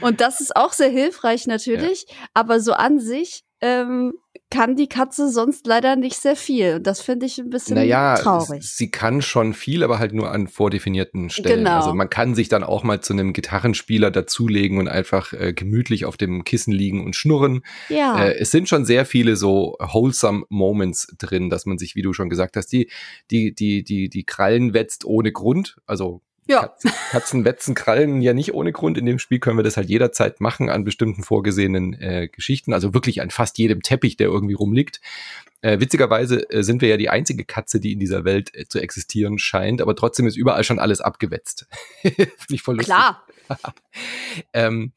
Und 0.00 0.20
das 0.20 0.40
ist 0.40 0.56
auch 0.56 0.72
sehr 0.72 0.88
hilfreich 0.88 1.46
natürlich. 1.46 2.06
Ja. 2.08 2.16
Aber 2.34 2.60
so 2.60 2.72
an 2.72 2.98
sich 2.98 3.44
ähm, 3.60 4.14
kann 4.52 4.76
die 4.76 4.86
Katze 4.86 5.30
sonst 5.30 5.66
leider 5.66 5.96
nicht 5.96 6.16
sehr 6.16 6.36
viel. 6.36 6.74
Und 6.74 6.86
das 6.86 7.00
finde 7.00 7.24
ich 7.24 7.38
ein 7.38 7.48
bisschen 7.48 7.76
naja, 7.76 8.16
traurig. 8.16 8.62
Sie 8.62 8.90
kann 8.90 9.22
schon 9.22 9.54
viel, 9.54 9.82
aber 9.82 9.98
halt 9.98 10.12
nur 10.12 10.30
an 10.30 10.46
vordefinierten 10.46 11.30
Stellen. 11.30 11.60
Genau. 11.64 11.76
Also 11.76 11.94
man 11.94 12.10
kann 12.10 12.34
sich 12.34 12.50
dann 12.50 12.62
auch 12.62 12.82
mal 12.82 13.00
zu 13.00 13.14
einem 13.14 13.32
Gitarrenspieler 13.32 14.10
dazulegen 14.10 14.78
und 14.78 14.88
einfach 14.88 15.32
äh, 15.32 15.54
gemütlich 15.54 16.04
auf 16.04 16.18
dem 16.18 16.44
Kissen 16.44 16.72
liegen 16.72 17.02
und 17.02 17.16
schnurren. 17.16 17.62
Ja. 17.88 18.22
Äh, 18.22 18.34
es 18.34 18.50
sind 18.50 18.68
schon 18.68 18.84
sehr 18.84 19.06
viele 19.06 19.36
so 19.36 19.76
wholesome 19.80 20.44
Moments 20.50 21.06
drin, 21.16 21.48
dass 21.48 21.64
man 21.64 21.78
sich, 21.78 21.96
wie 21.96 22.02
du 22.02 22.12
schon 22.12 22.28
gesagt 22.28 22.56
hast, 22.56 22.68
die, 22.72 22.90
die, 23.30 23.54
die, 23.54 23.82
die, 23.82 24.10
die 24.10 24.24
Krallen 24.24 24.74
wetzt 24.74 25.06
ohne 25.06 25.32
Grund. 25.32 25.76
Also 25.86 26.20
ja. 26.46 26.62
Katzen, 26.62 26.92
Katzen 27.10 27.44
wetzen 27.44 27.74
Krallen 27.74 28.20
ja 28.20 28.34
nicht 28.34 28.54
ohne 28.54 28.72
Grund. 28.72 28.98
In 28.98 29.06
dem 29.06 29.18
Spiel 29.18 29.38
können 29.38 29.58
wir 29.58 29.62
das 29.62 29.76
halt 29.76 29.88
jederzeit 29.88 30.40
machen 30.40 30.70
an 30.70 30.84
bestimmten 30.84 31.22
vorgesehenen 31.22 31.94
äh, 31.94 32.28
Geschichten. 32.28 32.72
Also 32.72 32.94
wirklich 32.94 33.22
an 33.22 33.30
fast 33.30 33.58
jedem 33.58 33.82
Teppich, 33.82 34.16
der 34.16 34.28
irgendwie 34.28 34.54
rumliegt. 34.54 35.00
Äh, 35.62 35.78
witzigerweise 35.78 36.50
äh, 36.50 36.64
sind 36.64 36.82
wir 36.82 36.88
ja 36.88 36.96
die 36.96 37.08
einzige 37.08 37.44
Katze, 37.44 37.78
die 37.78 37.92
in 37.92 38.00
dieser 38.00 38.24
Welt 38.24 38.52
äh, 38.54 38.66
zu 38.66 38.80
existieren 38.80 39.38
scheint, 39.38 39.80
aber 39.80 39.94
trotzdem 39.94 40.26
ist 40.26 40.36
überall 40.36 40.64
schon 40.64 40.80
alles 40.80 41.00
abgewetzt. 41.00 41.68
Finde 42.02 42.34
ich 42.50 42.62
voll 42.62 42.76
lustig. 42.76 42.92
Klar. 42.92 43.24
ähm, 44.52 44.92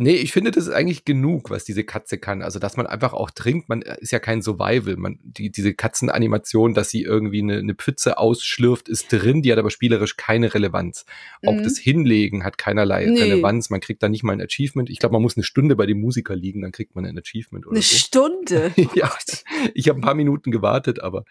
Nee, 0.00 0.14
ich 0.14 0.30
finde, 0.30 0.52
das 0.52 0.68
ist 0.68 0.72
eigentlich 0.72 1.04
genug, 1.04 1.50
was 1.50 1.64
diese 1.64 1.82
Katze 1.82 2.18
kann. 2.18 2.40
Also, 2.40 2.60
dass 2.60 2.76
man 2.76 2.86
einfach 2.86 3.12
auch 3.12 3.32
trinkt, 3.32 3.68
man 3.68 3.82
äh, 3.82 3.96
ist 4.00 4.12
ja 4.12 4.20
kein 4.20 4.42
Survival. 4.42 4.96
Man, 4.96 5.18
die, 5.24 5.50
diese 5.50 5.74
Katzenanimation, 5.74 6.72
dass 6.72 6.90
sie 6.90 7.02
irgendwie 7.02 7.42
eine, 7.42 7.58
eine 7.58 7.74
Pfütze 7.74 8.16
ausschlürft, 8.16 8.88
ist 8.88 9.12
drin, 9.12 9.42
die 9.42 9.50
hat 9.50 9.58
aber 9.58 9.70
spielerisch 9.70 10.16
keine 10.16 10.54
Relevanz. 10.54 11.04
Mhm. 11.42 11.48
Auch 11.48 11.62
das 11.64 11.78
Hinlegen 11.78 12.44
hat 12.44 12.58
keinerlei 12.58 13.06
nee. 13.06 13.20
Relevanz. 13.20 13.70
Man 13.70 13.80
kriegt 13.80 14.00
da 14.00 14.08
nicht 14.08 14.22
mal 14.22 14.34
ein 14.34 14.40
Achievement. 14.40 14.88
Ich 14.88 15.00
glaube, 15.00 15.14
man 15.14 15.22
muss 15.22 15.36
eine 15.36 15.42
Stunde 15.42 15.74
bei 15.74 15.86
dem 15.86 16.00
Musiker 16.00 16.36
liegen, 16.36 16.62
dann 16.62 16.70
kriegt 16.70 16.94
man 16.94 17.04
ein 17.04 17.18
Achievement 17.18 17.66
oder 17.66 17.74
Eine 17.74 17.82
so. 17.82 17.96
Stunde? 17.96 18.72
ja, 18.94 19.12
ich 19.74 19.88
habe 19.88 19.98
ein 19.98 20.02
paar 20.02 20.14
Minuten 20.14 20.52
gewartet, 20.52 21.00
aber 21.00 21.24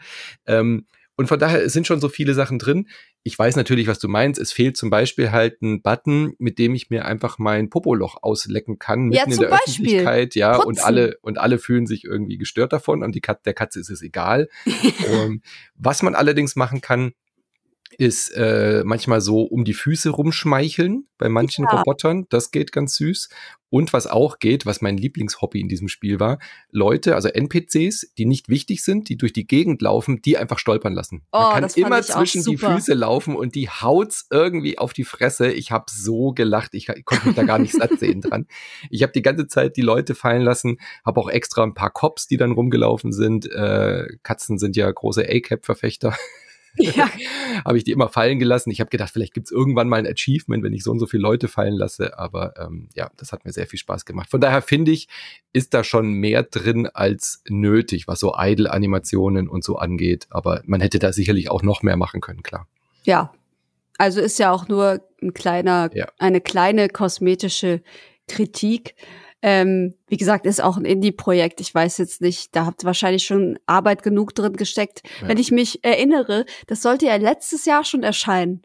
ähm, 0.46 0.86
und 1.18 1.28
von 1.28 1.40
daher 1.40 1.68
sind 1.70 1.88
schon 1.88 2.00
so 2.00 2.08
viele 2.10 2.34
Sachen 2.34 2.60
drin. 2.60 2.88
Ich 3.24 3.38
weiß 3.38 3.56
natürlich, 3.58 3.88
was 3.88 4.00
du 4.00 4.08
meinst. 4.08 4.40
Es 4.40 4.52
fehlt 4.54 4.78
zum 4.78 4.90
Beispiel 4.90 5.32
halt 5.32 5.62
ein 5.62 5.82
Button, 5.82 6.34
mit 6.38 6.60
dem 6.60 6.76
ich 6.76 6.90
mir 6.90 7.06
einfach 7.06 7.40
mein 7.40 7.70
Popoloch 7.70 8.18
auslecken 8.22 8.80
kann, 8.80 9.06
mitten 9.08 9.16
Ja, 9.18 9.24
in 9.36 9.42
der 9.42 9.48
Beispiel. 9.50 9.86
Öffentlichkeit, 9.88 10.36
ja, 10.36 10.56
und 10.56 10.76
Putzen. 10.76 10.84
alle, 10.86 11.18
und 11.22 11.38
alle 11.40 11.58
fühlen 11.58 11.88
sich 11.88 12.04
irgendwie 12.06 12.38
gestört 12.38 12.72
davon 12.72 13.04
und 13.04 13.14
die 13.16 13.22
Kat 13.22 13.46
der 13.46 13.54
Katze 13.54 13.80
ist 13.80 13.90
es 13.90 14.02
egal. 14.02 14.48
um, 15.12 15.42
was 15.76 16.04
man 16.04 16.16
allerdings 16.16 16.56
machen 16.56 16.80
kann, 16.82 17.12
ist 17.98 18.30
äh, 18.36 18.84
manchmal 18.86 19.22
so 19.22 19.42
um 19.42 19.66
die 19.66 19.74
Füße 19.74 20.10
rumschmeicheln 20.12 21.08
bei 21.18 21.30
manchen 21.30 21.66
Ja. 21.66 21.78
Robotern. 21.80 22.28
Das 22.30 22.52
geht 22.52 22.72
ganz 22.72 22.96
süß. 22.96 23.30
Und 23.70 23.92
was 23.92 24.08
auch 24.08 24.40
geht, 24.40 24.66
was 24.66 24.82
mein 24.82 24.96
Lieblingshobby 24.98 25.60
in 25.60 25.68
diesem 25.68 25.90
Spiel 25.90 26.22
war, 26.22 26.38
Leute, 26.72 27.16
also 27.16 27.28
NPCs, 27.28 28.14
die 28.18 28.26
nicht 28.26 28.48
wichtig 28.48 28.82
sind, 28.82 29.10
die 29.10 29.18
durch 29.18 29.34
die 29.34 29.46
Gegend 29.46 29.82
laufen, 29.82 30.22
die 30.22 30.38
einfach 30.38 30.58
stolpern 30.60 30.94
lassen. 30.94 31.24
Oh, 31.34 31.40
Man 31.40 31.62
kann 31.64 31.72
immer 31.76 32.02
zwischen 32.02 32.44
die. 32.44 32.56
Füße 32.56 32.94
laufen 32.94 33.36
und 33.36 33.56
die 33.56 33.68
haut's 33.68 34.28
irgendwie 34.30 34.78
auf 34.78 34.94
die 34.94 35.04
Fresse. 35.04 35.52
Ich 35.52 35.72
habe 35.72 35.86
so 35.92 36.32
gelacht, 36.32 36.76
ich, 36.76 36.88
ich 36.88 37.04
konnte 37.04 37.28
mich 37.28 37.36
da 37.36 37.44
gar 37.44 37.60
nicht 37.60 37.74
satt 37.74 37.92
sehen 38.00 38.22
dran. 38.22 38.48
Ich 38.90 39.04
habe 39.04 39.12
die 39.12 39.22
ganze 39.22 39.48
Zeit 39.48 39.76
die 39.76 39.82
Leute 39.82 40.16
fallen 40.16 40.44
lassen, 40.44 40.78
habe 41.06 41.20
auch 41.20 41.30
extra 41.30 41.64
ein 41.64 41.74
paar 41.74 41.92
Cops, 41.92 42.28
die 42.28 42.38
dann 42.38 42.52
rumgelaufen 42.54 43.12
sind. 43.12 43.52
Äh, 43.52 44.06
Katzen 44.24 44.60
sind 44.60 44.78
ja 44.78 44.90
große 44.90 45.28
A-Cap-Verfechter 45.28 46.16
Ja, 46.80 47.10
habe 47.66 47.78
ich 47.78 47.84
die 47.84 47.92
immer 47.92 48.10
fallen 48.10 48.40
gelassen. 48.40 48.72
Ich 48.72 48.80
habe 48.80 48.90
gedacht, 48.90 49.12
vielleicht 49.12 49.34
gibt's 49.34 49.52
irgendwann 49.52 49.90
mal 49.90 49.98
ein 49.98 50.08
Achievement, 50.08 50.64
wenn 50.64 50.74
ich 50.74 50.84
so 50.84 50.92
und 50.92 51.00
so 51.00 51.06
viele 51.08 51.22
Leute 51.24 51.48
fallen 51.48 51.74
lasse. 51.74 52.18
Aber 52.20 52.54
ähm, 52.58 52.90
ja, 52.96 53.10
das 53.18 53.32
hat 53.32 53.46
mir 53.46 53.52
sehr 53.54 53.68
viel 53.68 53.80
Spaß 53.80 54.06
gemacht. 54.06 54.30
Von 54.30 54.42
daher 54.42 54.62
finde 54.62 54.92
ich, 54.92 55.08
ist 55.54 55.74
da 55.74 55.84
schon 55.84 56.12
mehr 56.14 56.44
drin 56.44 56.88
als 56.88 57.42
nötig, 57.50 58.08
was 58.08 58.20
so 58.20 58.34
Idle-Animationen 58.38 59.48
und 59.48 59.64
so 59.64 59.78
angeht. 59.78 60.28
Aber 60.30 60.62
man 60.66 60.82
hätte 60.82 61.00
da 61.00 61.12
sicherlich 61.14 61.50
auch 61.50 61.64
noch 61.64 61.84
mehr 61.84 61.98
machen 61.98 62.22
können, 62.22 62.44
klar. 62.44 62.68
ja. 63.04 63.34
Also 64.00 64.22
ist 64.22 64.38
ja 64.38 64.52
auch 64.52 64.68
nur 64.68 65.02
ein 65.24 65.34
kleiner, 65.34 65.90
Ja. 65.92 66.08
eine 66.20 66.40
kleine 66.40 66.88
kosmetische 66.88 67.82
Kritik. 68.28 68.94
Ähm, 69.50 69.94
wie 70.08 70.18
gesagt, 70.18 70.46
ist 70.46 70.62
auch 70.62 70.76
ein 70.76 70.84
Indie-Projekt. 70.86 71.62
Ich 71.62 71.74
weiß 71.74 71.98
jetzt 72.00 72.20
nicht, 72.22 72.54
da 72.56 72.66
habt 72.66 72.84
ihr 72.84 72.88
wahrscheinlich 72.88 73.24
schon 73.24 73.58
Arbeit 73.66 74.04
genug 74.04 74.36
drin 74.36 74.54
gesteckt. 74.54 75.04
Ja. 75.22 75.30
Wenn 75.30 75.38
ich 75.38 75.52
mich 75.52 75.84
erinnere, 75.86 76.46
das 76.68 76.82
sollte 76.82 77.06
ja 77.06 77.16
letztes 77.16 77.64
Jahr 77.66 77.86
schon 77.86 78.04
erscheinen. 78.04 78.62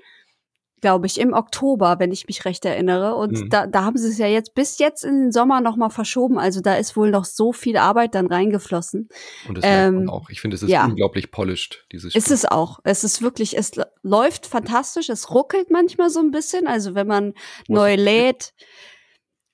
Glaube 0.81 1.07
ich, 1.07 1.21
im 1.21 1.33
Oktober, 1.33 2.01
wenn 2.01 2.11
ich 2.11 2.27
mich 2.27 2.45
recht 2.45 2.65
erinnere. 2.65 3.15
Und 3.15 3.33
Mhm. 3.39 3.49
da, 3.51 3.69
da 3.69 3.85
haben 3.85 3.97
sie 3.97 4.09
es 4.09 4.19
ja 4.19 4.27
jetzt 4.27 4.55
bis 4.55 4.79
jetzt 4.81 5.05
in 5.05 5.21
den 5.21 5.31
Sommer 5.33 5.61
noch 5.61 5.77
mal 5.77 5.91
verschoben. 5.91 6.41
Also 6.41 6.61
da 6.61 6.75
ist 6.75 6.97
wohl 6.97 7.13
noch 7.13 7.25
so 7.25 7.53
viel 7.53 7.77
Arbeit 7.77 8.17
dann 8.17 8.27
reingeflossen. 8.27 9.09
Und 9.49 9.59
das 9.59 9.63
merkt 9.65 9.93
man 9.95 10.03
Ähm, 10.03 10.11
auch. 10.11 10.29
Ich 10.31 10.41
finde, 10.41 10.57
es 10.57 10.65
ist 10.65 10.71
ja. 10.71 10.85
unglaublich 10.85 11.31
polished, 11.31 11.87
dieses 11.93 12.17
Ist 12.17 12.33
es 12.33 12.45
auch. 12.45 12.81
Es 12.83 13.05
ist 13.05 13.23
wirklich, 13.23 13.57
es 13.57 13.71
läuft 14.03 14.47
fantastisch. 14.47 15.09
Es 15.09 15.31
ruckelt 15.31 15.71
manchmal 15.71 16.11
so 16.11 16.19
ein 16.19 16.33
bisschen. 16.33 16.67
Also 16.67 16.97
wenn 16.97 17.07
man 17.07 17.35
Wo 17.69 17.75
neu 17.75 17.95
lädt. 17.95 18.53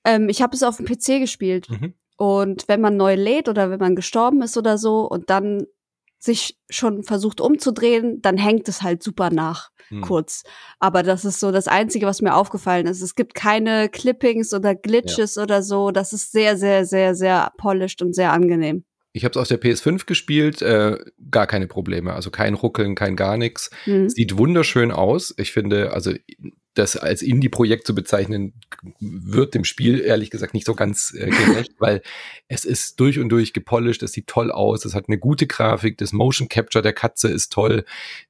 Ähm, 0.03 0.29
ich 0.29 0.41
habe 0.41 0.55
es 0.55 0.63
auf 0.63 0.77
dem 0.77 0.85
PC 0.85 1.19
gespielt. 1.19 1.69
Mhm. 1.69 1.93
Und 2.17 2.67
wenn 2.67 2.81
man 2.81 2.97
neu 2.97 3.15
lädt 3.15 3.47
oder 3.47 3.69
wenn 3.69 3.79
man 3.79 3.95
gestorben 3.95 4.41
ist 4.41 4.57
oder 4.57 4.77
so 4.77 5.07
und 5.07 5.29
dann 5.29 5.65
sich 6.21 6.57
schon 6.69 7.03
versucht 7.03 7.39
umzudrehen, 7.39 8.21
dann 8.21 8.37
hängt 8.37 8.67
es 8.67 8.81
halt 8.81 9.01
super 9.01 9.29
nach, 9.31 9.69
Hm. 9.87 10.01
kurz. 10.01 10.43
Aber 10.79 11.01
das 11.01 11.23
ist 11.23 11.39
so 11.39 11.51
das 11.51 11.69
Einzige, 11.69 12.05
was 12.05 12.21
mir 12.21 12.35
aufgefallen 12.35 12.87
ist. 12.87 13.01
Es 13.01 13.15
gibt 13.15 13.35
keine 13.35 13.87
Clippings 13.87 14.53
oder 14.53 14.75
Glitches 14.75 15.37
oder 15.37 15.63
so. 15.63 15.91
Das 15.91 16.11
ist 16.11 16.33
sehr, 16.33 16.57
sehr, 16.57 16.85
sehr, 16.85 17.15
sehr 17.15 17.53
polished 17.57 18.01
und 18.01 18.13
sehr 18.13 18.33
angenehm. 18.33 18.83
Ich 19.19 19.25
habe 19.25 19.33
es 19.33 19.37
auf 19.37 19.49
der 19.49 19.59
PS5 19.59 20.05
gespielt, 20.05 20.61
äh, 20.61 20.97
gar 21.29 21.45
keine 21.45 21.67
Probleme. 21.67 22.13
Also 22.13 22.31
kein 22.31 22.53
Ruckeln, 22.53 22.95
kein 22.95 23.17
gar 23.17 23.35
nichts. 23.35 23.69
Hm. 23.83 24.07
Sieht 24.07 24.37
wunderschön 24.37 24.91
aus. 24.91 25.33
Ich 25.37 25.51
finde, 25.51 25.91
also 25.91 26.13
das 26.73 26.95
als 26.95 27.21
Indie-Projekt 27.21 27.85
zu 27.85 27.93
bezeichnen, 27.93 28.53
wird 29.01 29.55
dem 29.55 29.65
Spiel 29.65 29.99
ehrlich 29.99 30.29
gesagt 30.29 30.53
nicht 30.53 30.65
so 30.65 30.73
ganz 30.73 31.13
äh, 31.13 31.29
gerecht, 31.29 31.73
weil 31.79 32.01
es 32.47 32.63
ist 32.63 32.97
durch 33.01 33.19
und 33.19 33.27
durch 33.27 33.51
gepolished, 33.51 34.03
es 34.03 34.13
sieht 34.13 34.27
toll 34.27 34.53
aus, 34.53 34.85
es 34.85 34.95
hat 34.95 35.09
eine 35.09 35.17
gute 35.17 35.47
Grafik, 35.47 35.97
das 35.97 36.13
Motion 36.13 36.47
Capture 36.47 36.81
der 36.81 36.93
Katze 36.93 37.27
ist 37.27 37.51
toll, 37.51 37.83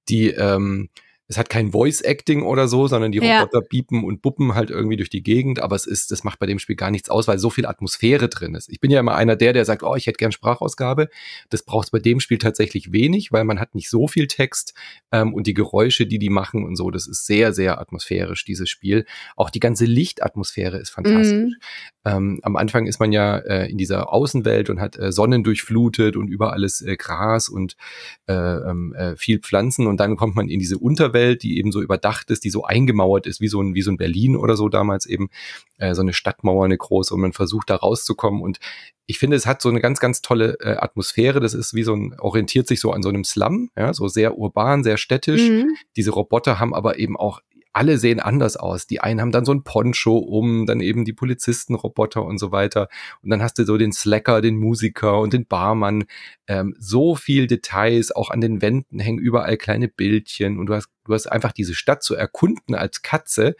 die 0.10 0.29
ähm, 0.29 0.89
es 1.30 1.38
hat 1.38 1.50
kein 1.50 1.72
Voice 1.72 2.02
Acting 2.02 2.42
oder 2.42 2.68
so, 2.68 2.88
sondern 2.88 3.12
die 3.12 3.20
Ja. 3.20 3.42
Roboter 3.42 3.62
biepen 3.62 4.04
und 4.04 4.24
buppen 4.24 4.56
halt 4.56 4.72
irgendwie 4.72 4.98
durch 4.98 5.12
die 5.12 5.22
Gegend, 5.22 5.60
aber 5.60 5.76
es 5.76 5.86
ist, 5.86 6.12
das 6.12 6.24
macht 6.24 6.40
bei 6.40 6.48
dem 6.48 6.58
Spiel 6.58 6.76
gar 6.76 6.90
nichts 6.90 7.10
aus, 7.10 7.28
weil 7.28 7.38
so 7.38 7.52
viel 7.52 7.68
Atmosphäre 7.68 8.30
drin 8.30 8.56
ist. 8.56 8.68
Ich 8.70 8.80
bin 8.80 8.90
ja 8.90 9.00
immer 9.00 9.14
einer 9.16 9.36
der, 9.36 9.54
der 9.54 9.64
sagt, 9.64 9.84
oh, 9.84 9.96
ich 9.96 10.08
hätte 10.08 10.18
gern 10.18 10.32
Sprachausgabe. 10.32 11.08
Das 11.50 11.62
braucht 11.62 11.86
es 11.86 11.92
bei 11.92 12.00
dem 12.00 12.20
Spiel 12.20 12.40
tatsächlich 12.40 12.92
wenig, 12.92 13.32
weil 13.32 13.44
man 13.44 13.60
hat 13.60 13.76
nicht 13.76 13.92
so 13.92 14.08
viel 14.08 14.26
Text 14.26 14.74
ähm, 15.12 15.36
und 15.36 15.46
die 15.46 15.54
Geräusche, 15.54 16.08
die 16.08 16.18
die 16.18 16.32
machen 16.32 16.66
und 16.66 16.76
so, 16.76 16.90
das 16.90 17.08
ist 17.08 17.28
sehr, 17.28 17.54
sehr 17.54 17.80
atmosphärisch, 17.80 18.44
dieses 18.44 18.68
Spiel. 18.68 19.06
Auch 19.36 19.52
die 19.52 19.60
ganze 19.60 19.86
Lichtatmosphäre 19.86 20.78
ist 20.78 20.90
fantastisch. 20.90 21.52
Mhm. 21.52 21.56
Ähm, 22.06 22.40
am 22.42 22.56
Anfang 22.56 22.88
ist 22.88 23.00
man 23.00 23.12
ja 23.12 23.38
äh, 23.38 23.70
in 23.70 23.78
dieser 23.78 24.12
Außenwelt 24.12 24.72
und 24.72 24.80
hat 24.80 24.98
äh, 24.98 25.12
Sonnen 25.12 25.44
durchflutet 25.44 26.16
und 26.16 26.28
überall 26.28 26.64
ist 26.64 26.82
äh, 26.82 26.96
Gras 26.98 27.50
und 27.50 27.76
äh, 28.28 28.34
ähm, 28.34 28.96
äh, 28.96 29.16
viel 29.16 29.40
Pflanzen 29.40 29.86
und 29.86 30.00
dann 30.00 30.16
kommt 30.16 30.36
man 30.36 30.50
in 30.50 30.60
diese 30.60 30.80
Unterwelt, 30.80 31.19
die 31.36 31.58
eben 31.58 31.72
so 31.72 31.82
überdacht 31.82 32.30
ist, 32.32 32.44
die 32.44 32.50
so 32.50 32.64
eingemauert 32.64 33.28
ist, 33.28 33.42
wie 33.42 33.48
so 33.48 33.62
ein, 33.62 33.76
wie 33.76 33.82
so 33.82 33.92
ein 33.92 33.98
Berlin 33.98 34.36
oder 34.36 34.56
so 34.56 34.70
damals 34.70 35.06
eben, 35.06 35.30
äh, 35.78 35.94
so 35.96 36.02
eine 36.02 36.14
Stadtmauer, 36.14 36.66
eine 36.66 36.78
große 36.78 37.14
und 37.14 37.22
man 37.22 37.34
versucht 37.34 37.70
da 37.70 37.76
rauszukommen 37.76 38.42
und 38.42 38.60
ich 39.10 39.18
finde, 39.18 39.36
es 39.36 39.48
hat 39.48 39.60
so 39.60 39.70
eine 39.70 39.82
ganz, 39.82 40.00
ganz 40.00 40.22
tolle 40.22 40.56
äh, 40.60 40.76
Atmosphäre. 40.78 41.40
Das 41.40 41.56
ist 41.56 41.74
wie 41.74 41.82
so 41.82 41.96
ein, 41.96 42.14
orientiert 42.20 42.68
sich 42.68 42.80
so 42.80 42.92
an 42.92 43.02
so 43.02 43.10
einem 43.10 43.24
Slum, 43.24 43.72
ja, 43.76 43.92
so 43.92 44.08
sehr 44.08 44.38
urban, 44.38 44.84
sehr 44.84 44.98
städtisch. 44.98 45.50
Mhm. 45.50 45.76
Diese 45.96 46.12
Roboter 46.12 46.60
haben 46.60 46.76
aber 46.76 47.00
eben 47.00 47.18
auch 47.18 47.42
alle 47.74 47.98
sehen 47.98 48.20
anders 48.20 48.58
aus. 48.58 48.88
Die 48.88 49.00
einen 49.02 49.22
haben 49.22 49.32
dann 49.32 49.46
so 49.46 49.54
ein 49.54 49.64
Poncho 49.64 50.18
um, 50.18 50.66
dann 50.66 50.82
eben 50.82 51.06
die 51.06 51.14
Polizistenroboter 51.14 52.24
und 52.24 52.38
so 52.38 52.52
weiter. 52.52 52.90
Und 53.22 53.30
dann 53.30 53.42
hast 53.42 53.58
du 53.60 53.66
so 53.66 53.78
den 53.78 53.92
Slacker, 53.92 54.42
den 54.42 54.58
Musiker 54.58 55.20
und 55.20 55.34
den 55.34 55.46
Barmann. 55.46 56.06
Ähm, 56.48 56.76
so 56.80 57.16
viel 57.16 57.48
Details, 57.48 58.12
auch 58.12 58.32
an 58.32 58.42
den 58.42 58.62
Wänden 58.62 59.00
hängen 59.00 59.20
überall 59.20 59.58
kleine 59.58 59.88
Bildchen. 59.88 60.58
Und 60.58 60.68
du 60.68 60.76
hast, 60.76 60.90
du 61.06 61.14
hast 61.14 61.28
einfach 61.28 61.52
diese 61.52 61.76
Stadt 61.76 62.04
zu 62.04 62.16
erkunden 62.16 62.76
als 62.76 63.02
Katze, 63.02 63.56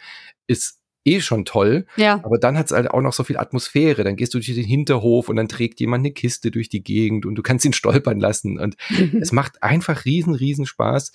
ist 0.46 0.80
eh 1.04 1.20
schon 1.20 1.44
toll. 1.44 1.86
Ja. 1.96 2.20
Aber 2.22 2.38
dann 2.38 2.58
hat 2.58 2.66
es 2.66 2.72
halt 2.72 2.90
auch 2.90 3.00
noch 3.00 3.12
so 3.12 3.24
viel 3.24 3.38
Atmosphäre. 3.38 4.04
Dann 4.04 4.16
gehst 4.16 4.34
du 4.34 4.38
durch 4.38 4.54
den 4.54 4.64
Hinterhof 4.64 5.28
und 5.28 5.36
dann 5.36 5.48
trägt 5.48 5.80
jemand 5.80 6.02
eine 6.02 6.12
Kiste 6.12 6.50
durch 6.50 6.68
die 6.68 6.82
Gegend 6.82 7.26
und 7.26 7.34
du 7.36 7.42
kannst 7.42 7.64
ihn 7.64 7.72
stolpern 7.72 8.20
lassen. 8.20 8.58
Und 8.58 8.76
es 9.20 9.32
macht 9.32 9.62
einfach 9.62 10.04
riesen, 10.04 10.34
riesen 10.34 10.66
Spaß, 10.66 11.12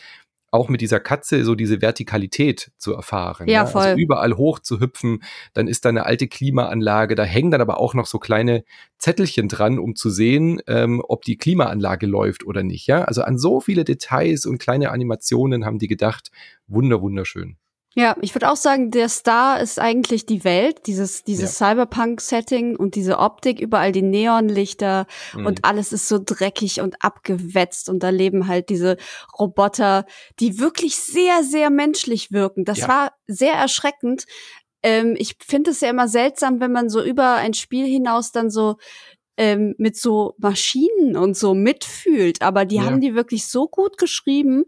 auch 0.56 0.70
mit 0.70 0.82
dieser 0.82 1.00
Katze 1.00 1.44
so 1.44 1.56
diese 1.56 1.82
Vertikalität 1.82 2.72
zu 2.78 2.94
erfahren. 2.94 3.48
Ja, 3.48 3.62
Also 3.62 3.80
voll. 3.80 3.96
überall 3.98 4.36
hoch 4.38 4.60
zu 4.60 4.80
hüpfen. 4.80 5.22
Dann 5.54 5.68
ist 5.68 5.86
da 5.86 5.90
eine 5.90 6.06
alte 6.06 6.28
Klimaanlage. 6.28 7.16
Da 7.16 7.24
hängen 7.24 7.52
dann 7.52 7.62
aber 7.62 7.80
auch 7.80 7.94
noch 7.94 8.06
so 8.06 8.18
kleine 8.20 8.64
Zettelchen 8.98 9.48
dran, 9.48 9.78
um 9.78 9.96
zu 9.96 10.10
sehen, 10.10 10.62
ähm, 10.68 11.02
ob 11.08 11.24
die 11.24 11.38
Klimaanlage 11.38 12.08
läuft 12.08 12.46
oder 12.46 12.64
nicht. 12.64 12.88
Ja, 12.88 13.04
also 13.04 13.22
an 13.22 13.38
so 13.38 13.60
viele 13.60 13.84
Details 13.84 14.46
und 14.46 14.58
kleine 14.58 14.92
Animationen 14.92 15.66
haben 15.66 15.78
die 15.80 15.88
gedacht. 15.88 16.32
Wunder, 16.68 17.02
wunderschön. 17.02 17.58
Ja, 17.98 18.18
ich 18.20 18.36
würde 18.36 18.52
auch 18.52 18.58
sagen, 18.58 18.92
der 18.92 19.08
Star 19.08 19.62
ist 19.62 19.80
eigentlich 19.80 20.25
die 20.25 20.44
Welt, 20.44 20.86
dieses, 20.86 21.24
dieses 21.24 21.58
Cyberpunk-Setting 21.58 22.75
und 22.75 22.96
diese 22.96 23.20
Optik, 23.20 23.62
überall 23.62 23.94
die 23.94 24.02
Neonlichter 24.02 25.08
Mhm. 25.34 25.46
und 25.46 25.66
alles 25.66 25.94
ist 25.94 26.10
so 26.10 26.20
dreckig 26.24 26.82
und 26.82 27.02
abgewetzt 27.02 27.88
und 27.88 28.04
da 28.04 28.10
leben 28.10 28.48
halt 28.48 28.68
diese 28.70 28.98
Roboter, 29.40 30.06
die 30.42 30.60
wirklich 30.60 30.98
sehr, 30.98 31.42
sehr 31.44 31.70
menschlich 31.70 32.34
wirken. 32.34 32.66
Das 32.66 32.80
Ja. 32.80 32.88
war 32.90 33.12
sehr 33.28 33.54
erschreckend. 33.54 34.25
Ähm, 34.84 35.16
ich 35.18 35.38
finde 35.40 35.72
es 35.72 35.80
ja 35.80 35.90
immer 35.90 36.10
seltsam, 36.10 36.60
wenn 36.60 36.74
man 36.74 36.90
so 36.90 37.02
über 37.02 37.36
ein 37.36 37.54
Spiel 37.54 37.86
hinaus 37.86 38.34
dann 38.34 38.50
so 38.50 38.75
ähm, 39.38 39.74
mit 39.78 39.98
so 39.98 40.36
Maschinen 40.38 41.18
und 41.18 41.36
so 41.36 41.54
mitfühlt, 41.54 42.42
aber 42.42 42.64
die 42.66 42.78
Ja. 42.78 42.84
haben 42.84 43.02
die 43.02 43.16
wirklich 43.16 43.48
so 43.48 43.68
gut 43.68 43.98
geschrieben 43.98 44.64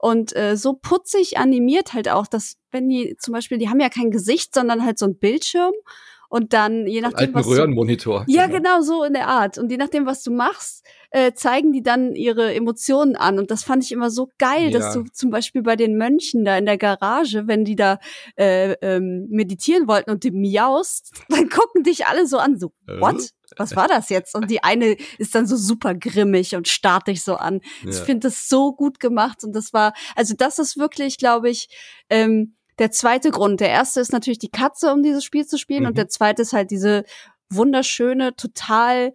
und 0.00 0.34
äh, 0.34 0.56
so 0.56 0.74
putzig 0.74 1.38
animiert 1.38 1.92
halt 1.92 2.08
auch, 2.08 2.26
dass 2.26 2.56
wenn 2.70 2.88
die 2.88 3.16
zum 3.18 3.32
Beispiel, 3.32 3.58
die 3.58 3.68
haben 3.68 3.80
ja 3.80 3.90
kein 3.90 4.10
Gesicht, 4.10 4.54
sondern 4.54 4.84
halt 4.84 4.98
so 4.98 5.06
ein 5.06 5.18
Bildschirm 5.18 5.74
und 6.30 6.54
dann 6.54 6.86
je 6.86 7.02
nachdem 7.02 7.18
alten 7.18 7.34
was 7.34 7.44
du, 7.46 7.52
Röhrenmonitor. 7.52 8.24
ja 8.28 8.46
genau 8.46 8.80
so 8.80 9.04
in 9.04 9.12
der 9.12 9.26
Art 9.28 9.58
und 9.58 9.70
je 9.70 9.76
nachdem 9.76 10.06
was 10.06 10.22
du 10.22 10.30
machst, 10.30 10.86
äh, 11.10 11.32
zeigen 11.34 11.72
die 11.72 11.82
dann 11.82 12.14
ihre 12.14 12.54
Emotionen 12.54 13.16
an 13.16 13.38
und 13.38 13.50
das 13.50 13.64
fand 13.64 13.84
ich 13.84 13.92
immer 13.92 14.10
so 14.10 14.30
geil, 14.38 14.70
dass 14.70 14.94
Ja. 14.94 15.02
du 15.02 15.10
zum 15.12 15.30
Beispiel 15.30 15.62
bei 15.62 15.76
den 15.76 15.98
Mönchen 15.98 16.44
da 16.44 16.56
in 16.56 16.64
der 16.66 16.78
Garage, 16.78 17.46
wenn 17.48 17.64
die 17.64 17.76
da 17.76 17.98
äh, 18.36 18.72
ähm, 18.80 19.26
meditieren 19.28 19.88
wollten 19.88 20.10
und 20.10 20.24
du 20.24 20.30
miaust, 20.30 21.12
dann 21.28 21.48
gucken 21.50 21.82
dich 21.82 22.06
alle 22.06 22.26
so 22.26 22.38
an, 22.38 22.58
so 22.58 22.72
Äh? 22.86 23.00
what? 23.00 23.30
Was 23.56 23.74
war 23.74 23.88
das 23.88 24.10
jetzt? 24.10 24.36
Und 24.36 24.48
die 24.48 24.62
eine 24.62 24.96
ist 25.18 25.34
dann 25.34 25.44
so 25.44 25.56
super 25.56 25.92
grimmig 25.96 26.54
und 26.54 26.68
starrt 26.68 27.08
dich 27.08 27.24
so 27.24 27.34
an. 27.34 27.60
Ich 27.84 27.96
Ja. 27.96 28.04
finde 28.04 28.28
das 28.28 28.48
so 28.48 28.72
gut 28.72 29.00
gemacht 29.00 29.42
und 29.42 29.52
das 29.56 29.72
war, 29.72 29.92
also 30.14 30.34
das 30.38 30.60
ist 30.60 30.76
wirklich, 30.78 31.18
glaube 31.18 31.50
ich, 31.50 31.68
ähm, 32.08 32.54
der 32.80 32.90
zweite 32.90 33.30
Grund. 33.30 33.60
Der 33.60 33.68
erste 33.70 34.00
ist 34.00 34.12
natürlich 34.12 34.38
die 34.40 34.50
Katze, 34.50 34.92
um 34.92 35.02
dieses 35.04 35.22
Spiel 35.22 35.46
zu 35.46 35.56
spielen 35.58 35.82
Mhm. 35.82 35.88
und 35.90 35.98
der 35.98 36.08
zweite 36.08 36.42
ist 36.42 36.52
halt 36.52 36.70
diese 36.72 37.04
wunderschöne, 37.50 38.34
total 38.34 39.12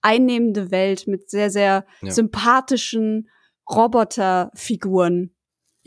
einnehmende 0.00 0.70
Welt 0.70 1.06
mit 1.06 1.28
sehr, 1.28 1.50
sehr 1.50 1.84
Ja. 2.00 2.10
sympathischen 2.12 3.28
Roboterfiguren. 3.70 5.34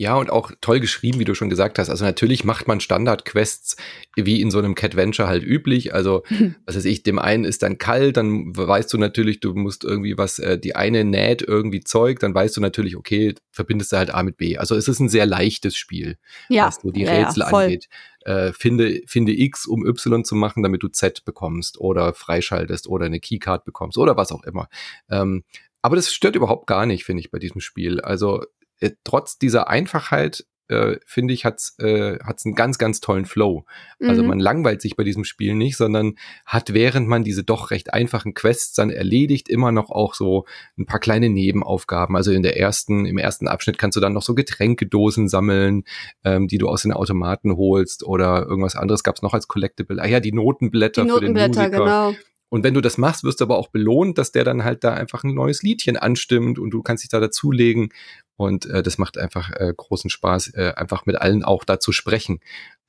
Ja, 0.02 0.16
und 0.16 0.30
auch 0.30 0.50
toll 0.60 0.80
geschrieben, 0.80 1.20
wie 1.20 1.24
du 1.24 1.36
schon 1.36 1.48
gesagt 1.48 1.78
hast. 1.78 1.88
Also 1.88 2.04
natürlich 2.04 2.42
macht 2.42 2.66
man 2.66 2.80
Standard-Quests 2.80 3.76
wie 4.16 4.40
in 4.40 4.50
so 4.50 4.58
einem 4.58 4.74
Cat-Venture 4.74 5.28
halt 5.28 5.44
üblich. 5.44 5.94
Also, 5.94 6.24
was 6.66 6.74
weiß 6.74 6.86
ich, 6.86 7.04
dem 7.04 7.20
einen 7.20 7.44
ist 7.44 7.62
dann 7.62 7.78
kalt, 7.78 8.16
dann 8.16 8.56
weißt 8.56 8.92
du 8.92 8.98
natürlich, 8.98 9.38
du 9.38 9.54
musst 9.54 9.84
irgendwie 9.84 10.18
was, 10.18 10.40
äh, 10.40 10.58
die 10.58 10.74
eine 10.74 11.04
näht 11.04 11.42
irgendwie 11.42 11.84
Zeug, 11.84 12.18
dann 12.18 12.34
weißt 12.34 12.56
du 12.56 12.60
natürlich, 12.60 12.96
okay, 12.96 13.36
verbindest 13.52 13.92
du 13.92 13.96
halt 13.96 14.12
A 14.12 14.24
mit 14.24 14.38
B. 14.38 14.58
Also 14.58 14.74
es 14.74 14.88
ist 14.88 14.98
ein 14.98 15.08
sehr 15.08 15.24
leichtes 15.24 15.76
Spiel, 15.76 16.18
ja, 16.48 16.66
was 16.66 16.80
so 16.82 16.90
die 16.90 17.02
ja, 17.02 17.12
Rätsel 17.12 17.44
ja, 17.44 17.46
angeht. 17.46 17.88
Äh, 18.22 18.52
finde, 18.54 19.02
finde 19.06 19.38
X, 19.38 19.66
um 19.68 19.86
Y 19.86 20.24
zu 20.24 20.34
machen, 20.34 20.64
damit 20.64 20.82
du 20.82 20.88
Z 20.88 21.24
bekommst 21.24 21.78
oder 21.78 22.12
freischaltest 22.12 22.88
oder 22.88 23.06
eine 23.06 23.20
Keycard 23.20 23.64
bekommst 23.64 23.96
oder 23.98 24.16
was 24.16 24.32
auch 24.32 24.42
immer. 24.42 24.68
Ähm, 25.08 25.44
aber 25.80 25.94
das 25.94 26.12
stört 26.12 26.34
überhaupt 26.34 26.66
gar 26.66 26.86
nicht, 26.86 27.04
finde 27.04 27.20
ich, 27.20 27.30
bei 27.30 27.38
diesem 27.38 27.60
Spiel. 27.60 28.00
Also 28.00 28.42
äh, 28.82 28.90
trotz 29.04 29.38
dieser 29.38 29.68
Einfachheit 29.68 30.44
äh, 30.68 30.96
finde 31.04 31.34
ich, 31.34 31.44
hat's 31.44 31.76
äh, 31.80 32.18
hat's 32.24 32.46
einen 32.46 32.54
ganz, 32.54 32.78
ganz 32.78 33.00
tollen 33.00 33.26
Flow. 33.26 33.66
Also 34.00 34.22
Mhm. 34.22 34.28
man 34.28 34.40
langweilt 34.40 34.80
sich 34.80 34.96
bei 34.96 35.04
diesem 35.04 35.24
Spiel 35.24 35.54
nicht, 35.54 35.76
sondern 35.76 36.14
hat, 36.46 36.72
während 36.72 37.08
man 37.08 37.24
diese 37.24 37.44
doch 37.44 37.70
recht 37.72 37.92
einfachen 37.92 38.32
Quests 38.32 38.72
dann 38.72 38.88
erledigt, 38.88 39.50
immer 39.50 39.70
noch 39.72 39.90
auch 39.90 40.14
so 40.14 40.46
ein 40.78 40.86
paar 40.86 41.00
kleine 41.00 41.28
Nebenaufgaben. 41.28 42.16
Also 42.16 42.30
in 42.32 42.42
der 42.42 42.58
ersten, 42.58 43.04
im 43.04 43.18
ersten 43.18 43.48
Abschnitt 43.48 43.76
kannst 43.76 43.96
du 43.96 44.00
dann 44.00 44.14
noch 44.14 44.22
so 44.22 44.34
Getränkedosen 44.34 45.28
sammeln, 45.28 45.82
ähm, 46.24 46.48
die 46.48 46.58
du 46.58 46.68
aus 46.68 46.82
den 46.82 46.92
Automaten 46.92 47.56
holst 47.56 48.02
oder 48.04 48.46
irgendwas 48.46 48.76
anderes 48.76 49.02
gab 49.02 49.16
es 49.16 49.22
noch 49.22 49.34
als 49.34 49.48
Collectible. 49.48 50.00
Ah 50.00 50.06
ja, 50.06 50.20
die 50.20 50.32
Notenblätter, 50.32 51.02
Die 51.02 51.08
für 51.10 51.20
den 51.20 51.32
Notenblätter, 51.34 51.62
Musiker. 51.68 51.84
genau. 51.84 52.14
Und 52.48 52.64
wenn 52.64 52.74
du 52.74 52.82
das 52.82 52.98
machst, 52.98 53.24
wirst 53.24 53.40
du 53.40 53.44
aber 53.44 53.56
auch 53.56 53.68
belohnt, 53.68 54.18
dass 54.18 54.30
der 54.30 54.44
dann 54.44 54.62
halt 54.62 54.84
da 54.84 54.92
einfach 54.92 55.24
ein 55.24 55.32
neues 55.34 55.62
Liedchen 55.62 55.96
anstimmt 55.96 56.58
und 56.58 56.70
du 56.70 56.82
kannst 56.82 57.02
dich 57.02 57.08
da 57.08 57.18
dazulegen. 57.18 57.88
Und 58.36 58.66
äh, 58.66 58.82
das 58.82 58.98
macht 58.98 59.18
einfach 59.18 59.50
äh, 59.52 59.72
großen 59.76 60.10
Spaß, 60.10 60.54
äh, 60.54 60.72
einfach 60.76 61.06
mit 61.06 61.16
allen 61.16 61.44
auch 61.44 61.64
da 61.64 61.78
zu 61.78 61.92
sprechen 61.92 62.40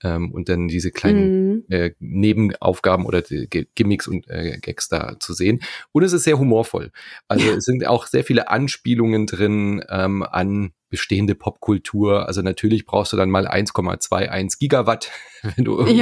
ähm, 0.04 0.32
und 0.32 0.50
dann 0.50 0.68
diese 0.68 0.92
kleinen 0.92 1.54
Mhm. 1.54 1.64
äh, 1.70 1.92
Nebenaufgaben 2.00 3.06
oder 3.06 3.22
die 3.22 3.48
G- 3.50 3.68
Gimmicks 3.76 4.08
und 4.08 4.28
äh, 4.30 4.58
Gags 4.62 4.88
da 4.90 5.16
zu 5.20 5.34
sehen. 5.34 5.62
Und 5.92 6.04
es 6.04 6.14
ist 6.14 6.24
sehr 6.24 6.40
humorvoll. 6.40 6.92
Also 7.28 7.52
es 7.52 7.66
sind 7.66 7.86
auch 7.86 8.08
sehr 8.08 8.24
viele 8.24 8.50
Anspielungen 8.50 9.28
drin 9.28 9.84
ähm, 9.90 10.24
an 10.24 10.72
bestehende 10.90 11.34
Popkultur. 11.34 12.28
Also 12.28 12.44
natürlich 12.44 12.86
brauchst 12.86 13.14
du 13.14 13.18
dann 13.18 13.32
mal 13.32 13.48
1,21 13.48 14.60
Gigawatt, 14.60 15.10
wenn 15.56 15.66
du 15.66 15.80
irgendwie 15.80 15.98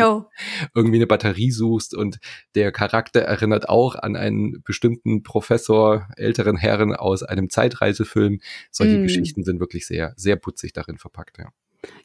irgendwie 0.76 0.98
eine 0.98 1.08
Batterie 1.08 1.52
suchst 1.52 1.96
und 1.96 2.20
der 2.56 2.74
Charakter 2.74 3.22
erinnert 3.22 3.70
auch 3.70 3.96
an 3.96 4.18
einen 4.18 4.62
bestimmten 4.64 5.24
Professor 5.24 6.10
älteren 6.18 6.58
Herren 6.58 6.94
aus 6.94 7.24
einem 7.24 7.50
Zeitreisefilm. 7.50 8.42
Solche 8.70 8.98
Mm. 8.98 9.04
Geschichten 9.04 9.31
sind 9.44 9.60
wirklich 9.60 9.88
sehr, 9.88 10.14
sehr 10.18 10.36
putzig 10.36 10.74
darin 10.74 10.98
verpackt, 10.98 11.38
ja. 11.38 11.52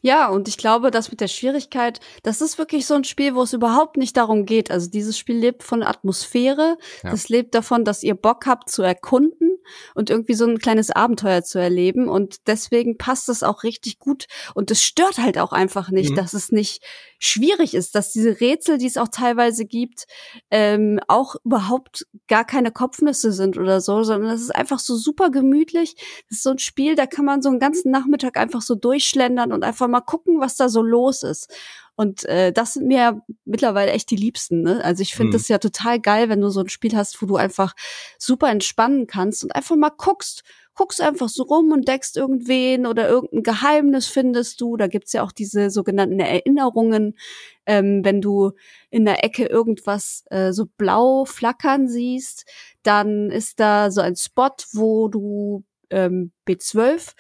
Ja, 0.01 0.29
und 0.29 0.49
ich 0.49 0.57
glaube, 0.57 0.91
das 0.91 1.11
mit 1.11 1.21
der 1.21 1.29
Schwierigkeit, 1.29 2.01
das 2.23 2.41
ist 2.41 2.57
wirklich 2.59 2.87
so 2.87 2.95
ein 2.95 3.05
Spiel, 3.05 3.35
wo 3.35 3.43
es 3.43 3.53
überhaupt 3.53 3.97
nicht 3.97 4.17
darum 4.17 4.47
geht. 4.47 4.71
Also 4.71 4.89
dieses 4.89 5.19
Spiel 5.19 5.37
lebt 5.37 5.63
von 5.63 5.83
Atmosphäre, 5.83 6.79
Ja. 7.03 7.11
das 7.11 7.29
lebt 7.29 7.55
davon, 7.55 7.85
dass 7.85 8.03
ihr 8.03 8.15
Bock 8.15 8.47
habt 8.47 8.71
zu 8.71 8.83
erkunden 8.83 9.59
und 9.95 10.11
irgendwie 10.11 10.35
so 10.35 10.47
ein 10.47 10.59
kleines 10.59 10.91
Abenteuer 10.91 11.43
zu 11.43 11.59
erleben. 11.59 12.09
Und 12.09 12.47
deswegen 12.47 12.97
passt 12.99 13.29
es 13.29 13.43
auch 13.43 13.65
richtig 13.65 13.99
gut. 13.99 14.27
Und 14.55 14.71
es 14.71 14.83
stört 14.83 15.19
halt 15.19 15.39
auch 15.39 15.53
einfach 15.53 15.91
nicht, 15.91 16.13
Mhm. 16.13 16.15
dass 16.17 16.33
es 16.35 16.53
nicht 16.53 16.83
schwierig 17.19 17.75
ist, 17.75 17.95
dass 17.95 18.13
diese 18.13 18.41
Rätsel, 18.41 18.79
die 18.79 18.87
es 18.87 18.97
auch 18.99 19.09
teilweise 19.09 19.65
gibt, 19.65 20.05
ähm, 20.51 21.01
auch 21.09 21.35
überhaupt 21.45 22.07
gar 22.29 22.45
keine 22.45 22.71
Kopfnüsse 22.71 23.33
sind 23.33 23.59
oder 23.59 23.81
so, 23.81 24.03
sondern 24.05 24.31
es 24.33 24.41
ist 24.43 24.55
einfach 24.55 24.79
so 24.79 24.97
super 24.97 25.31
gemütlich. 25.31 25.95
Das 26.29 26.39
ist 26.39 26.43
so 26.43 26.51
ein 26.51 26.59
Spiel, 26.59 26.95
da 26.95 27.07
kann 27.07 27.25
man 27.25 27.43
so 27.43 27.49
einen 27.49 27.59
ganzen 27.59 27.91
Nachmittag 27.91 28.37
einfach 28.37 28.63
so 28.63 28.75
durchschlendern 28.75 29.53
und 29.53 29.65
einfach 29.67 29.89
mal 29.89 30.01
gucken, 30.01 30.41
was 30.41 30.57
da 30.57 30.69
so 30.69 30.83
los 30.83 31.23
ist. 31.23 31.53
Und 31.99 32.25
äh, 32.27 32.53
das 32.53 32.75
sind 32.75 32.87
mir 32.87 32.99
ja 32.99 33.21
mittlerweile 33.47 33.93
echt 33.93 34.11
die 34.11 34.17
Liebsten. 34.17 34.63
Ne? 34.63 34.85
Also 34.85 35.03
ich 35.03 35.15
finde 35.15 35.29
Mhm. 35.31 35.33
das 35.33 35.49
ja 35.49 35.59
total 35.59 35.99
geil, 35.99 36.29
wenn 36.29 36.41
du 36.43 36.51
so 36.51 36.61
ein 36.61 36.69
Spiel 36.69 36.95
hast, 36.95 37.21
wo 37.23 37.27
du 37.27 37.37
einfach 37.37 37.75
super 38.19 38.51
entspannen 38.51 39.07
kannst 39.07 39.43
und 39.45 39.55
einfach 39.55 39.77
mal 39.77 39.91
guckst, 39.97 40.43
guckst 40.75 41.01
einfach 41.01 41.31
so 41.31 41.45
rum 41.45 41.73
und 41.73 41.89
deckst 41.89 42.19
irgendwen 42.19 42.85
oder 42.87 43.09
irgendein 43.09 43.43
Geheimnis 43.43 44.09
findest 44.09 44.61
du. 44.61 44.77
Da 44.77 44.89
gibt's 44.89 45.15
ja 45.15 45.23
auch 45.23 45.33
diese 45.33 45.71
sogenannten 45.71 46.21
Erinnerungen, 46.21 47.17
ähm, 47.65 48.05
wenn 48.05 48.21
du 48.21 48.53
in 48.91 49.07
der 49.07 49.25
Ecke 49.25 49.47
irgendwas 49.47 50.23
äh, 50.31 50.53
so 50.53 50.67
blau 50.77 51.25
flackern 51.25 51.89
siehst, 51.89 52.45
dann 52.83 53.31
ist 53.31 53.59
da 53.59 53.91
so 53.91 54.03
ein 54.03 54.17
Spot, 54.17 54.51
wo 54.75 55.09
du 55.09 55.65
ähm, 55.89 56.33
B12 56.47 57.15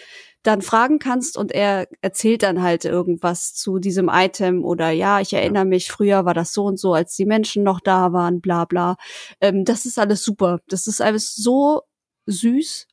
dann 0.47 0.63
fragen 0.63 0.99
kannst 0.99 1.37
und 1.37 1.53
er 1.53 1.89
erzählt 2.03 2.43
dann 2.43 2.63
halt 2.63 2.85
irgendwas 2.85 3.53
zu 3.55 3.79
diesem 3.79 4.09
Item 4.13 4.65
oder 4.65 4.91
ja, 4.91 5.21
ich 5.21 5.33
erinnere 5.33 5.65
mich, 5.65 5.91
früher 5.91 6.25
war 6.25 6.35
das 6.35 6.53
so 6.53 6.65
und 6.65 6.79
so, 6.79 6.95
als 6.95 7.17
die 7.17 7.25
Menschen 7.27 7.63
noch 7.63 7.81
da 7.81 8.13
waren, 8.13 8.41
bla 8.41 8.65
bla. 8.65 8.97
Ähm, 9.41 9.65
das 9.65 9.87
ist 9.87 9.99
alles 9.99 10.23
super. 10.23 10.61
Das 10.69 10.87
ist 10.87 11.01
alles 11.01 11.35
so 11.35 11.83
süß 12.27 12.87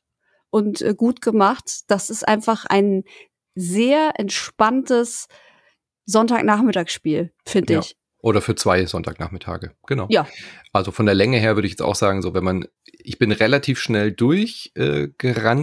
und 0.50 0.82
äh, 0.82 0.94
gut 0.96 1.20
gemacht. 1.20 1.82
Das 1.88 2.10
ist 2.10 2.26
einfach 2.26 2.64
ein 2.66 3.04
sehr 3.54 4.12
entspanntes 4.18 5.28
Sonntagnachmittagsspiel, 6.06 7.32
finde 7.46 7.72
Ja. 7.74 7.80
ich. 7.80 7.96
Oder 8.18 8.40
für 8.40 8.54
zwei 8.54 8.86
Sonntagnachmittage, 8.86 9.72
genau. 9.86 10.06
Ja. 10.08 10.26
Also 10.72 10.92
von 10.92 11.04
der 11.04 11.14
Länge 11.14 11.36
her 11.38 11.56
würde 11.56 11.66
ich 11.66 11.72
jetzt 11.72 11.82
auch 11.82 11.94
sagen, 11.94 12.22
so 12.22 12.32
wenn 12.32 12.42
man, 12.44 12.66
ich 12.86 13.18
bin 13.18 13.32
relativ 13.32 13.78
schnell 13.80 14.12
durch 14.12 14.72
äh, 14.74 15.08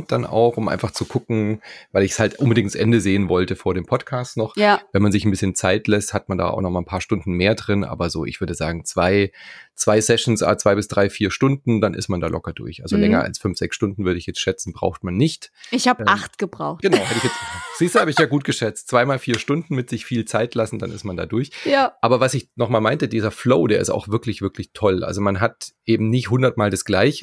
dann 0.08 0.26
auch, 0.26 0.58
um 0.58 0.68
einfach 0.68 0.92
zu 0.92 1.06
gucken, 1.06 1.62
weil 1.92 2.04
ich 2.04 2.12
es 2.12 2.20
halt 2.20 2.40
unbedingt 2.40 2.68
das 2.68 2.76
Ende 2.76 3.02
sehen 3.02 3.30
wollte 3.30 3.56
vor 3.56 3.74
dem 3.74 3.86
Podcast 3.86 4.38
noch. 4.38 4.56
Ja, 4.58 4.82
Wenn 4.92 5.02
man 5.02 5.12
sich 5.12 5.26
ein 5.26 5.32
bisschen 5.32 5.56
Zeit 5.56 5.88
lässt, 5.88 6.14
hat 6.14 6.30
man 6.30 6.38
da 6.38 6.50
auch 6.50 6.62
noch 6.62 6.70
mal 6.70 6.80
ein 6.80 6.86
paar 6.86 7.02
Stunden 7.02 7.34
mehr 7.34 7.56
drin. 7.56 7.84
Aber 7.84 8.10
so, 8.10 8.26
ich 8.26 8.40
würde 8.40 8.54
sagen, 8.54 8.86
zwei, 8.86 9.32
zwei 9.76 10.02
Sessions, 10.02 10.44
ah, 10.44 10.58
zwei 10.58 10.76
bis 10.76 10.88
drei, 10.88 11.10
vier 11.10 11.32
Stunden, 11.32 11.82
dann 11.82 11.94
ist 11.94 12.10
man 12.10 12.22
da 12.22 12.28
locker 12.28 12.54
durch. 12.54 12.84
Also 12.84 12.96
Mhm. 12.96 13.02
länger 13.02 13.24
als 13.24 13.40
fünf, 13.40 13.58
sechs 13.58 13.76
Stunden 13.76 14.06
würde 14.06 14.20
ich 14.20 14.26
jetzt 14.28 14.40
schätzen, 14.40 14.74
braucht 14.74 15.04
man 15.04 15.16
nicht. 15.16 15.52
ich 15.72 15.88
habe 15.88 16.02
Ähm, 16.04 16.08
acht 16.10 16.38
gebraucht. 16.38 16.82
Genau, 16.84 16.98
hätte 16.98 17.18
ich 17.18 17.24
jetzt, 17.24 17.36
siehst 17.78 17.96
du, 17.96 18.00
habe 18.00 18.12
ich 18.12 18.20
ja 18.20 18.26
gut 18.26 18.44
geschätzt. 18.44 18.88
Zweimal 18.88 19.18
vier 19.20 19.40
Stunden 19.40 19.76
mit 19.76 19.90
sich 19.90 20.06
viel 20.06 20.26
Zeit 20.26 20.54
lassen, 20.56 20.78
dann 20.80 20.92
ist 20.92 21.04
man 21.04 21.18
da 21.18 21.26
durch. 21.26 21.50
Ja, 21.66 21.94
Aber 22.02 22.20
was 22.20 22.34
ich 22.34 22.50
nochmal 22.56 22.82
meinte, 22.82 23.08
dieser 23.08 23.32
Flow, 23.32 23.68
der 23.68 23.80
ist 23.80 23.90
auch 23.90 24.08
wirklich, 24.10 24.42
wirklich 24.42 24.72
toll. 24.74 25.04
Also 25.04 25.22
man 25.22 25.40
hat 25.40 25.72
eben 25.86 26.10
nicht 26.10 26.30
hundertmal 26.30 26.70
das 26.70 26.86
Gleiche, 26.86 27.21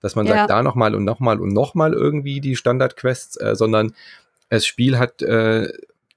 dass 0.00 0.14
man 0.16 0.26
Ja. 0.26 0.36
sagt, 0.36 0.50
da 0.50 0.62
nochmal 0.62 0.94
und 0.94 1.04
nochmal 1.04 1.40
und 1.40 1.52
nochmal 1.52 1.92
irgendwie 1.92 2.40
die 2.40 2.56
Standard-Quests, 2.56 3.36
äh, 3.36 3.54
sondern 3.54 3.94
das 4.50 4.66
Spiel 4.66 4.98
hat 4.98 5.22
äh, 5.22 5.68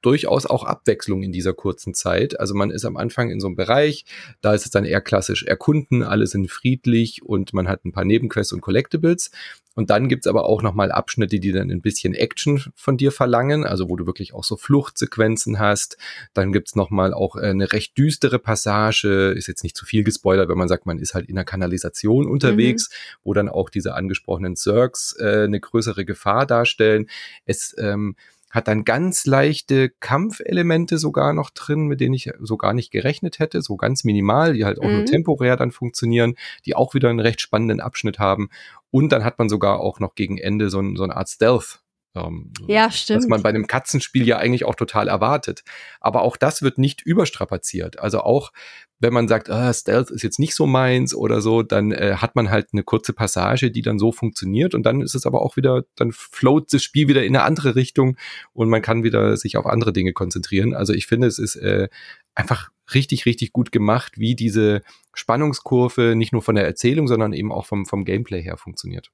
durchaus 0.08 0.48
auch 0.48 0.64
Abwechslung 0.64 1.22
in 1.22 1.32
dieser 1.32 1.54
kurzen 1.54 1.94
Zeit. 1.94 2.40
Also 2.40 2.56
man 2.56 2.72
ist 2.72 2.86
am 2.86 2.98
Anfang 2.98 3.30
in 3.30 3.40
so 3.40 3.48
einem 3.48 3.56
Bereich, 3.56 4.06
da 4.42 4.56
ist 4.56 4.66
es 4.66 4.72
dann 4.72 4.86
eher 4.86 5.02
klassisch 5.02 5.44
erkunden, 5.44 6.02
alle 6.02 6.26
sind 6.26 6.50
friedlich 6.50 7.24
und 7.24 7.54
man 7.54 7.68
hat 7.68 7.86
ein 7.86 7.92
paar 7.92 8.06
Nebenquests 8.06 8.54
und 8.54 8.62
Collectibles. 8.62 9.30
Und 9.76 9.92
dann 9.92 10.10
gibt's 10.10 10.26
aber 10.26 10.46
auch 10.46 10.64
nochmal 10.64 10.92
Abschnitte, 10.92 11.40
die 11.40 11.52
dann 11.52 11.70
ein 11.70 11.82
bisschen 11.82 12.16
Action 12.16 12.60
von 12.74 12.98
dir 12.98 13.12
verlangen, 13.12 13.64
also 13.64 13.90
wo 13.90 13.96
du 13.96 14.08
wirklich 14.08 14.34
auch 14.34 14.44
so 14.44 14.58
Fluchtsequenzen 14.58 15.60
hast. 15.60 15.98
Dann 16.34 16.52
gibt's 16.52 16.76
noch 16.76 16.88
nochmal 16.88 17.14
auch 17.14 17.36
äh, 17.36 17.50
eine 17.50 17.72
recht 17.74 17.98
düstere 17.98 18.40
Passage, 18.40 19.34
ist 19.36 19.48
jetzt 19.48 19.64
nicht 19.64 19.76
zu 19.76 19.86
viel 19.86 20.04
gespoilert, 20.04 20.48
wenn 20.50 20.58
man 20.58 20.70
sagt, 20.70 20.86
man 20.86 21.00
ist 21.00 21.14
halt 21.14 21.28
in 21.28 21.36
der 21.36 21.44
Kanalisation 21.44 22.28
unterwegs, 22.28 22.90
wo 23.24 23.34
dann 23.34 23.50
auch 23.50 23.70
diese 23.70 23.94
angesprochenen 23.94 24.56
Zergs 24.56 25.16
äh, 25.20 25.44
eine 25.44 25.60
größere 25.60 26.06
Gefahr 26.06 26.46
darstellen. 26.46 27.10
Es 27.46 27.76
ähm, 27.78 28.16
hat 28.52 28.68
dann 28.68 28.86
ganz 28.86 29.26
leichte 29.26 29.90
Kampfelemente 30.00 30.98
sogar 30.98 31.34
noch 31.34 31.50
drin, 31.50 31.88
mit 31.88 32.00
denen 32.00 32.14
ich 32.14 32.32
so 32.40 32.58
gar 32.58 32.74
nicht 32.74 32.92
gerechnet 32.92 33.40
hätte, 33.40 33.62
so 33.62 33.76
ganz 33.76 34.04
minimal, 34.04 34.54
die 34.54 34.66
halt 34.66 34.80
auch 34.80 34.84
nur 34.90 35.02
Mhm. 35.02 35.06
temporär 35.06 35.58
dann 35.58 35.72
funktionieren, 35.72 36.36
die 36.66 36.76
auch 36.76 36.94
wieder 36.94 37.10
einen 37.10 37.20
recht 37.20 37.42
spannenden 37.42 37.82
Abschnitt 37.82 38.20
haben. 38.20 38.50
Und 38.90 39.12
dann 39.12 39.24
hat 39.24 39.38
man 39.38 39.50
sogar 39.50 39.80
auch 39.80 40.00
noch 40.00 40.16
gegen 40.16 40.38
Ende 40.38 40.70
so, 40.70 40.80
ein, 40.80 40.96
so 40.96 41.04
eine 41.04 41.16
Art 41.18 41.30
Stealth. 41.30 41.82
Ähm, 42.26 42.52
ja, 42.68 42.92
stimmt. 42.92 43.24
was 43.24 43.28
man 43.28 43.44
bei 43.44 43.50
einem 43.50 43.68
Katzenspiel 43.68 44.28
ja 44.28 44.38
eigentlich 44.38 44.66
auch 44.66 44.76
total 44.76 45.08
erwartet. 45.08 45.64
Aber 46.00 46.22
auch 46.22 46.38
das 46.38 46.62
wird 46.62 46.78
nicht 46.78 47.02
überstrapaziert. 47.02 48.00
Also 48.00 48.22
auch 48.22 48.52
wenn 49.00 49.14
man 49.14 49.28
sagt, 49.28 49.50
ah, 49.50 49.72
Stealth 49.74 50.10
ist 50.10 50.24
jetzt 50.24 50.40
nicht 50.40 50.56
so 50.56 50.66
meins 50.66 51.14
oder 51.14 51.42
so, 51.42 51.62
dann 51.62 51.92
äh, 51.92 52.16
hat 52.18 52.36
man 52.36 52.50
halt 52.50 52.70
eine 52.74 52.84
kurze 52.84 53.14
Passage, 53.14 53.70
die 53.70 53.84
dann 53.84 54.00
so 54.00 54.12
funktioniert 54.12 54.74
und 54.74 54.84
dann 54.84 55.02
ist 55.02 55.14
es 55.14 55.26
aber 55.26 55.42
auch 55.44 55.56
wieder, 55.56 55.84
dann 55.96 56.12
float 56.12 56.74
das 56.74 56.84
Spiel 56.84 57.08
wieder 57.08 57.24
in 57.24 57.36
eine 57.36 57.46
andere 57.46 57.76
Richtung 57.76 58.18
und 58.54 58.70
man 58.70 58.82
kann 58.82 59.04
wieder 59.04 59.38
sich 59.38 59.58
auf 59.58 59.68
andere 59.68 59.94
Dinge 59.94 60.14
konzentrieren. 60.14 60.74
Also 60.74 60.94
ich 60.94 61.06
finde, 61.06 61.28
es 61.28 61.38
ist 61.38 61.56
äh, 61.58 61.90
einfach 62.34 62.72
richtig, 62.94 63.26
richtig 63.26 63.54
gut 63.54 63.72
gemacht, 63.72 64.14
wie 64.18 64.36
diese 64.36 64.82
Spannungskurve 65.14 66.16
nicht 66.16 66.34
nur 66.34 66.42
von 66.42 66.56
der 66.56 66.66
Erzählung, 66.66 67.08
sondern 67.08 67.34
eben 67.34 67.52
auch 67.52 67.66
vom, 67.66 67.86
vom 67.86 68.06
Gameplay 68.06 68.42
her 68.42 68.58
funktioniert. 68.58 69.12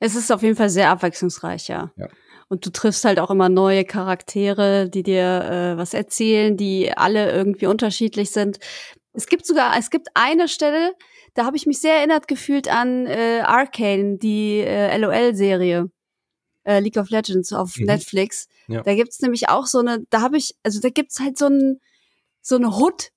Es 0.00 0.14
ist 0.14 0.30
auf 0.30 0.42
jeden 0.42 0.56
Fall 0.56 0.70
sehr 0.70 0.90
abwechslungsreich, 0.90 1.68
ja. 1.68 1.92
Ja. 1.96 2.08
Und 2.48 2.66
du 2.66 2.70
triffst 2.70 3.04
halt 3.04 3.18
auch 3.18 3.30
immer 3.30 3.48
neue 3.48 3.84
Charaktere, 3.84 4.88
die 4.88 5.02
dir 5.02 5.22
äh, 5.74 5.76
was 5.78 5.94
erzählen, 5.94 6.56
die 6.56 6.92
alle 6.96 7.32
irgendwie 7.32 7.66
unterschiedlich 7.66 8.30
sind. 8.30 8.58
Es 9.12 9.26
gibt 9.26 9.46
sogar, 9.46 9.76
es 9.78 9.90
gibt 9.90 10.08
eine 10.14 10.48
Stelle, 10.48 10.92
da 11.34 11.44
habe 11.46 11.56
ich 11.56 11.66
mich 11.66 11.80
sehr 11.80 11.94
erinnert 11.96 12.28
gefühlt 12.28 12.68
an 12.68 13.06
äh, 13.06 13.40
Arcane, 13.44 14.18
die 14.18 14.58
äh, 14.60 14.96
LOL-Serie. 14.98 15.90
äh, 16.66 16.80
League 16.80 16.96
of 16.96 17.10
Legends 17.10 17.52
auf 17.52 17.76
Mhm. 17.76 17.84
Netflix. 17.86 18.48
Ja. 18.68 18.82
Da 18.82 18.94
gibt's 18.94 19.20
nämlich 19.20 19.48
auch 19.50 19.66
so 19.66 19.80
eine, 19.80 20.04
da 20.10 20.22
habe 20.22 20.38
ich, 20.38 20.54
also 20.62 20.80
da 20.80 20.88
gibt's 20.88 21.20
halt 21.20 21.36
so 21.36 21.46
ein, 21.46 21.78
so 22.40 22.56
eine 22.56 22.70
Hood, 22.78 23.10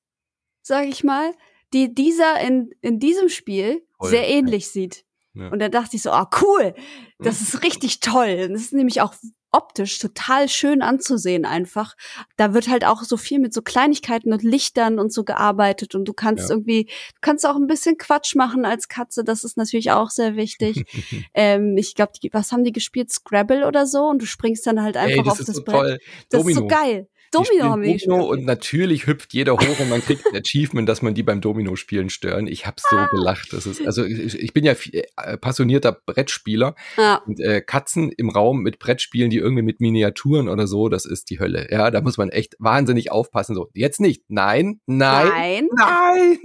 sag 0.62 0.86
ich 0.88 1.04
mal, 1.06 1.34
die 1.74 1.94
dieser 1.94 2.40
in, 2.42 2.72
in 2.82 3.00
diesem 3.00 3.30
Spiel 3.30 3.86
Toll, 4.00 4.10
sehr 4.10 4.24
ja. 4.30 4.36
ähnlich 4.36 4.70
sieht. 4.70 5.06
Ja. 5.40 5.50
Und 5.50 5.60
dann 5.60 5.72
dachte 5.72 5.96
ich 5.96 6.02
so, 6.02 6.12
ah, 6.12 6.30
cool, 6.42 6.74
das 7.20 7.42
ist 7.42 7.64
richtig 7.64 8.00
toll. 8.00 8.50
Das 8.50 8.62
ist 8.62 8.74
nämlich 8.74 9.02
auch 9.02 9.14
optisch 9.52 9.98
total 10.00 10.50
schön 10.50 10.82
anzusehen 10.82 11.46
einfach. 11.46 11.96
Da 12.36 12.54
wird 12.54 12.68
halt 12.68 12.84
auch 12.86 13.04
so 13.04 13.16
viel 13.16 13.40
mit 13.40 13.54
so 13.54 13.62
Kleinigkeiten 13.62 14.34
und 14.34 14.44
Lichtern 14.44 15.00
und 15.00 15.12
so 15.14 15.24
gearbeitet 15.24 15.96
und 15.96 16.04
du 16.06 16.14
kannst 16.14 16.50
Ja. 16.50 16.56
irgendwie, 16.56 16.84
du 16.86 17.20
kannst 17.22 17.46
auch 17.46 17.56
ein 17.56 17.66
bisschen 17.66 17.98
Quatsch 17.98 18.36
machen 18.36 18.66
als 18.66 18.90
Katze, 18.90 19.24
das 19.24 19.46
ist 19.46 19.56
natürlich 19.58 19.92
auch 19.92 20.10
sehr 20.10 20.36
wichtig. 20.36 20.84
ähm, 21.34 21.78
ich 21.78 21.96
glaube, 21.96 22.12
was 22.34 22.52
haben 22.52 22.66
die 22.66 22.74
gespielt? 22.74 23.10
Scrabble 23.12 23.66
oder 23.66 23.88
so 23.88 24.04
und 24.06 24.22
du 24.22 24.26
springst 24.26 24.68
dann 24.68 24.82
halt 24.82 24.98
einfach 24.98 25.18
Ey, 25.20 25.24
das 25.24 25.40
auf 25.40 25.46
das 25.46 25.56
so 25.56 25.64
Brett. 25.64 25.76
toll. 25.76 26.00
Das 26.30 26.42
Domino. 26.42 26.50
ist 26.50 26.56
so 26.58 26.68
geil. 26.68 27.08
Domino 27.32 27.66
haben 27.66 27.82
wir 27.82 27.94
gespielt. 27.94 28.14
Und 28.22 28.46
natürlich 28.46 29.08
hüpft 29.08 29.34
jeder 29.34 29.54
hoch 29.54 29.80
und 29.80 29.90
man 29.90 30.02
kriegt 30.02 30.26
ein 30.28 30.36
Achievement, 30.42 30.88
dass 30.88 31.02
man 31.02 31.14
die 31.14 31.24
beim 31.24 31.42
Domino-Spielen 31.42 32.10
stören. 32.10 32.48
Ich 32.48 32.66
habe 32.66 32.78
so 32.80 32.96
Ah. 32.96 33.08
gelacht. 33.12 33.54
Das 33.54 33.66
ist, 33.66 33.86
also 33.86 34.04
ich, 34.06 34.36
ich 34.40 34.54
bin 34.54 34.64
ja 34.64 34.76
viel- 34.76 35.04
äh, 35.18 35.38
passionierter 35.38 35.92
Brettspieler 35.92 36.76
Ja. 36.98 37.22
und 37.26 37.40
äh, 37.40 37.62
Katzen 37.62 38.12
im 38.12 38.30
Raum 38.30 38.62
mit 38.62 38.80
Brettspielen, 38.80 39.30
die 39.30 39.38
irgendwie 39.38 39.64
mit 39.64 39.80
Miniaturen 39.82 40.50
oder 40.50 40.68
so, 40.68 40.90
das 40.90 41.06
ist 41.06 41.30
die 41.30 41.40
Hölle. 41.40 41.68
Ja, 41.72 41.92
da 41.92 42.02
muss 42.02 42.18
man 42.18 42.30
echt 42.30 42.56
wahnsinnig 42.60 43.12
aufpassen. 43.12 43.56
So, 43.56 43.70
jetzt 43.74 44.00
nicht. 44.00 44.24
Nein, 44.30 44.80
nein, 44.86 45.28
Nein. 45.28 45.68
nein. 45.76 46.38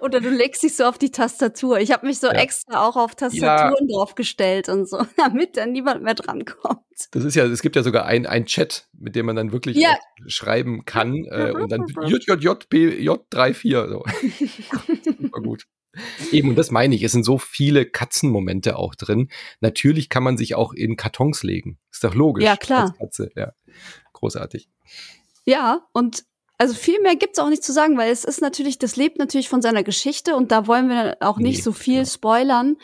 Oder 0.00 0.20
du 0.20 0.28
legst 0.30 0.62
dich 0.62 0.74
so 0.76 0.84
auf 0.84 0.98
die 0.98 1.10
Tastatur. 1.10 1.78
Ich 1.78 1.92
habe 1.92 2.06
mich 2.06 2.18
so 2.18 2.26
Ja. 2.26 2.32
extra 2.34 2.86
auch 2.86 2.96
auf 2.96 3.14
Tastaturen 3.14 3.88
draufgestellt 3.88 4.68
und 4.68 4.88
so, 4.88 4.98
damit 5.16 5.56
dann 5.56 5.72
niemand 5.72 6.02
mehr 6.02 6.14
drankommt. 6.14 6.80
Das 7.12 7.24
ist 7.24 7.34
ja, 7.34 7.44
es 7.44 7.62
gibt 7.62 7.76
ja 7.76 7.82
sogar 7.82 8.04
ein, 8.06 8.26
ein 8.26 8.46
Chat, 8.46 8.88
mit 8.92 9.14
dem 9.16 9.26
man 9.26 9.36
dann 9.36 9.52
wirklich 9.52 9.76
Ja. 9.76 9.96
schreiben 10.26 10.84
kann 10.84 11.24
äh, 11.30 11.52
und 11.52 11.70
dann 11.70 11.86
JJJP 12.06 12.74
J34. 13.00 13.88
So. 13.88 14.04
Super 15.20 15.40
gut. 15.40 15.66
Eben, 16.30 16.48
und 16.48 16.56
das 16.56 16.70
meine 16.70 16.94
ich, 16.94 17.02
es 17.02 17.12
sind 17.12 17.22
so 17.24 17.36
viele 17.36 17.84
Katzenmomente 17.84 18.76
auch 18.78 18.94
drin. 18.94 19.28
Natürlich 19.60 20.08
kann 20.08 20.22
man 20.22 20.38
sich 20.38 20.54
auch 20.54 20.72
in 20.72 20.96
Kartons 20.96 21.42
legen. 21.42 21.78
Ist 21.90 22.02
doch 22.02 22.14
logisch. 22.14 22.44
Ja, 22.44 22.56
klar. 22.56 22.94
Katze, 22.98 23.30
ja. 23.36 23.52
Großartig. 24.14 24.68
Ja, 25.44 25.86
und 25.92 26.24
also 26.62 26.74
viel 26.74 27.00
mehr 27.00 27.16
gibt's 27.16 27.40
auch 27.40 27.48
nicht 27.48 27.64
zu 27.64 27.72
sagen, 27.72 27.98
weil 27.98 28.12
es 28.12 28.22
ist 28.24 28.40
natürlich, 28.40 28.78
das 28.78 28.94
lebt 28.94 29.18
natürlich 29.18 29.48
von 29.48 29.62
seiner 29.62 29.82
Geschichte 29.82 30.36
und 30.36 30.52
da 30.52 30.68
wollen 30.68 30.88
wir 30.88 31.16
auch 31.18 31.38
nicht 31.38 31.56
Nee, 31.56 31.62
so 31.62 31.72
viel 31.72 31.98
genau. 32.04 32.08
spoilern. 32.08 32.76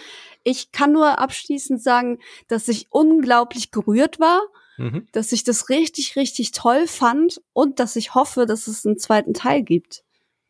Ich 0.42 0.72
kann 0.72 0.90
nur 0.90 1.20
abschließend 1.20 1.80
sagen, 1.80 2.18
dass 2.48 2.66
ich 2.66 2.88
unglaublich 2.90 3.70
gerührt 3.70 4.18
war, 4.18 4.40
Mhm. 4.78 5.06
dass 5.12 5.30
ich 5.30 5.44
das 5.44 5.68
richtig, 5.68 6.16
richtig 6.16 6.50
toll 6.50 6.88
fand 6.88 7.40
und 7.52 7.78
dass 7.78 7.94
ich 7.94 8.14
hoffe, 8.16 8.46
dass 8.46 8.66
es 8.66 8.84
einen 8.84 8.98
zweiten 8.98 9.32
Teil 9.32 9.62
gibt. 9.62 10.02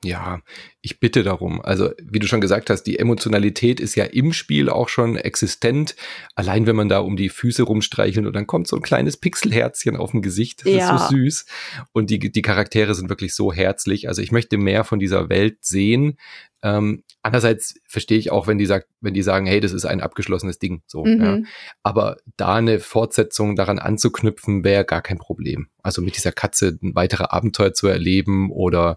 Ja, 0.04 0.42
ich 0.80 1.00
bitte 1.00 1.24
darum. 1.24 1.61
Also, 1.61 1.90
wie 2.00 2.20
du 2.20 2.28
schon 2.28 2.40
gesagt 2.40 2.70
hast, 2.70 2.84
die 2.84 3.00
Emotionalität 3.00 3.80
ist 3.80 3.96
ja 3.96 4.04
im 4.04 4.32
Spiel 4.32 4.68
auch 4.68 4.88
schon 4.88 5.16
existent. 5.16 5.96
Allein 6.37 6.66
wenn 6.66 6.76
man 6.76 6.88
da 6.88 7.00
um 7.00 7.16
die 7.16 7.28
Füße 7.28 7.64
rumstreichelt 7.64 8.24
und 8.24 8.32
dann 8.34 8.46
kommt 8.46 8.68
so 8.68 8.76
ein 8.76 8.82
kleines 8.82 9.16
Pixelherzchen 9.16 9.96
auf 9.96 10.12
dem 10.12 10.22
Gesicht. 10.22 10.61
Das 10.64 10.72
Ja. 10.72 10.94
ist 10.96 11.08
so 11.11 11.16
süß. 11.16 11.46
Und 11.92 12.11
die, 12.11 12.20
die 12.20 12.42
Charaktere 12.42 12.94
sind 12.94 13.08
wirklich 13.08 13.34
so 13.34 13.52
herzlich. 13.52 14.06
Also, 14.06 14.22
ich 14.22 14.30
möchte 14.30 14.56
mehr 14.56 14.84
von 14.84 15.00
dieser 15.00 15.28
Welt 15.28 15.58
sehen. 15.62 16.16
Ähm, 16.62 17.04
andererseits 17.22 17.74
verstehe 17.86 18.18
ich 18.18 18.32
auch, 18.32 18.46
wenn 18.46 18.58
die 18.58 18.66
sagt, 18.66 18.88
wenn 19.00 19.14
die 19.14 19.22
sagen, 19.22 19.46
hey, 19.46 19.60
das 19.60 19.72
ist 19.72 19.84
ein 19.84 20.00
abgeschlossenes 20.00 20.58
Ding. 20.58 20.82
So, 20.86 21.06
ja. 21.06 21.36
Mhm. 21.36 21.46
Aber 21.82 22.16
da 22.36 22.56
eine 22.56 22.80
Fortsetzung 22.80 23.54
daran 23.54 23.78
anzuknüpfen, 23.78 24.64
wäre 24.64 24.84
gar 24.84 25.02
kein 25.02 25.18
Problem. 25.18 25.68
Also 25.82 26.02
mit 26.02 26.16
dieser 26.16 26.32
Katze 26.32 26.78
ein 26.82 26.94
weitere 26.94 27.24
Abenteuer 27.24 27.72
zu 27.72 27.86
erleben 27.86 28.50
oder 28.50 28.96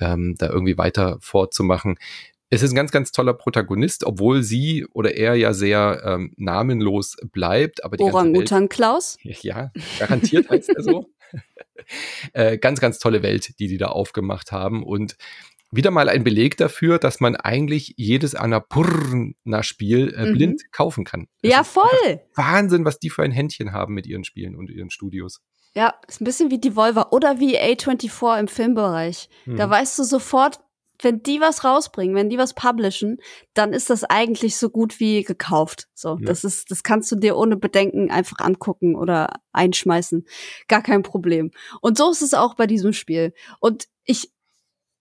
ähm, 0.00 0.34
da 0.38 0.48
irgendwie 0.48 0.78
weiter 0.78 1.18
fortzumachen. 1.20 1.96
Es 2.50 2.62
ist 2.62 2.72
ein 2.72 2.76
ganz, 2.76 2.92
ganz 2.92 3.10
toller 3.10 3.34
Protagonist, 3.34 4.04
obwohl 4.04 4.42
sie 4.42 4.86
oder 4.92 5.14
er 5.16 5.34
ja 5.34 5.52
sehr 5.52 6.02
ähm, 6.04 6.32
namenlos 6.36 7.16
bleibt. 7.32 7.84
Aber 7.84 7.96
die 7.96 8.04
Orang-Utan 8.04 8.68
Klaus. 8.68 9.18
ja, 9.22 9.72
garantiert 9.98 10.48
heißt 10.48 10.70
er 10.70 10.82
so. 10.82 11.06
äh, 12.32 12.58
ganz, 12.58 12.80
ganz 12.80 12.98
tolle 12.98 13.22
Welt, 13.22 13.58
die 13.58 13.66
die 13.66 13.78
da 13.78 13.86
aufgemacht 13.86 14.52
haben 14.52 14.84
und 14.84 15.16
wieder 15.76 15.90
mal 15.90 16.08
ein 16.08 16.24
Beleg 16.24 16.56
dafür, 16.56 16.98
dass 16.98 17.20
man 17.20 17.36
eigentlich 17.36 17.94
jedes 17.96 18.34
Annapurna-Spiel 18.34 20.14
äh, 20.16 20.26
Mhm. 20.26 20.32
blind 20.34 20.72
kaufen 20.72 21.04
kann. 21.04 21.26
Es 21.42 21.50
Ja, 21.52 21.64
voll. 21.64 22.20
Wahnsinn, 22.34 22.84
was 22.84 22.98
die 22.98 23.10
für 23.10 23.22
ein 23.22 23.32
Händchen 23.32 23.72
haben 23.72 23.94
mit 23.94 24.06
ihren 24.06 24.24
Spielen 24.24 24.56
und 24.56 24.70
ihren 24.70 24.90
Studios. 24.90 25.40
Ja, 25.74 25.94
ist 26.06 26.20
ein 26.20 26.24
bisschen 26.24 26.50
wie 26.50 26.60
Devolver 26.60 27.12
oder 27.12 27.40
wie 27.40 27.58
A24 27.58 28.38
im 28.40 28.48
Filmbereich. 28.48 29.28
Da 29.46 29.66
Mhm. 29.66 29.70
weißt 29.70 29.98
du 29.98 30.04
sofort, 30.04 30.60
wenn 31.02 31.24
die 31.24 31.40
was 31.40 31.64
rausbringen, 31.64 32.14
wenn 32.14 32.30
die 32.30 32.38
was 32.38 32.54
publishen, 32.54 33.18
dann 33.52 33.72
ist 33.72 33.90
das 33.90 34.04
eigentlich 34.04 34.56
so 34.56 34.70
gut 34.70 35.00
wie 35.00 35.24
gekauft. 35.24 35.88
So, 35.92 36.10
Ja. 36.10 36.26
das 36.26 36.44
ist, 36.44 36.70
das 36.70 36.84
kannst 36.84 37.10
du 37.10 37.16
dir 37.16 37.36
ohne 37.36 37.56
Bedenken 37.56 38.12
einfach 38.12 38.38
angucken 38.38 38.94
oder 38.94 39.40
einschmeißen. 39.52 40.24
Gar 40.68 40.82
kein 40.82 41.02
Problem. 41.02 41.50
Und 41.80 41.98
so 41.98 42.12
ist 42.12 42.22
es 42.22 42.32
auch 42.32 42.54
bei 42.54 42.68
diesem 42.68 42.92
Spiel. 42.92 43.34
Und 43.58 43.88
ich 44.04 44.30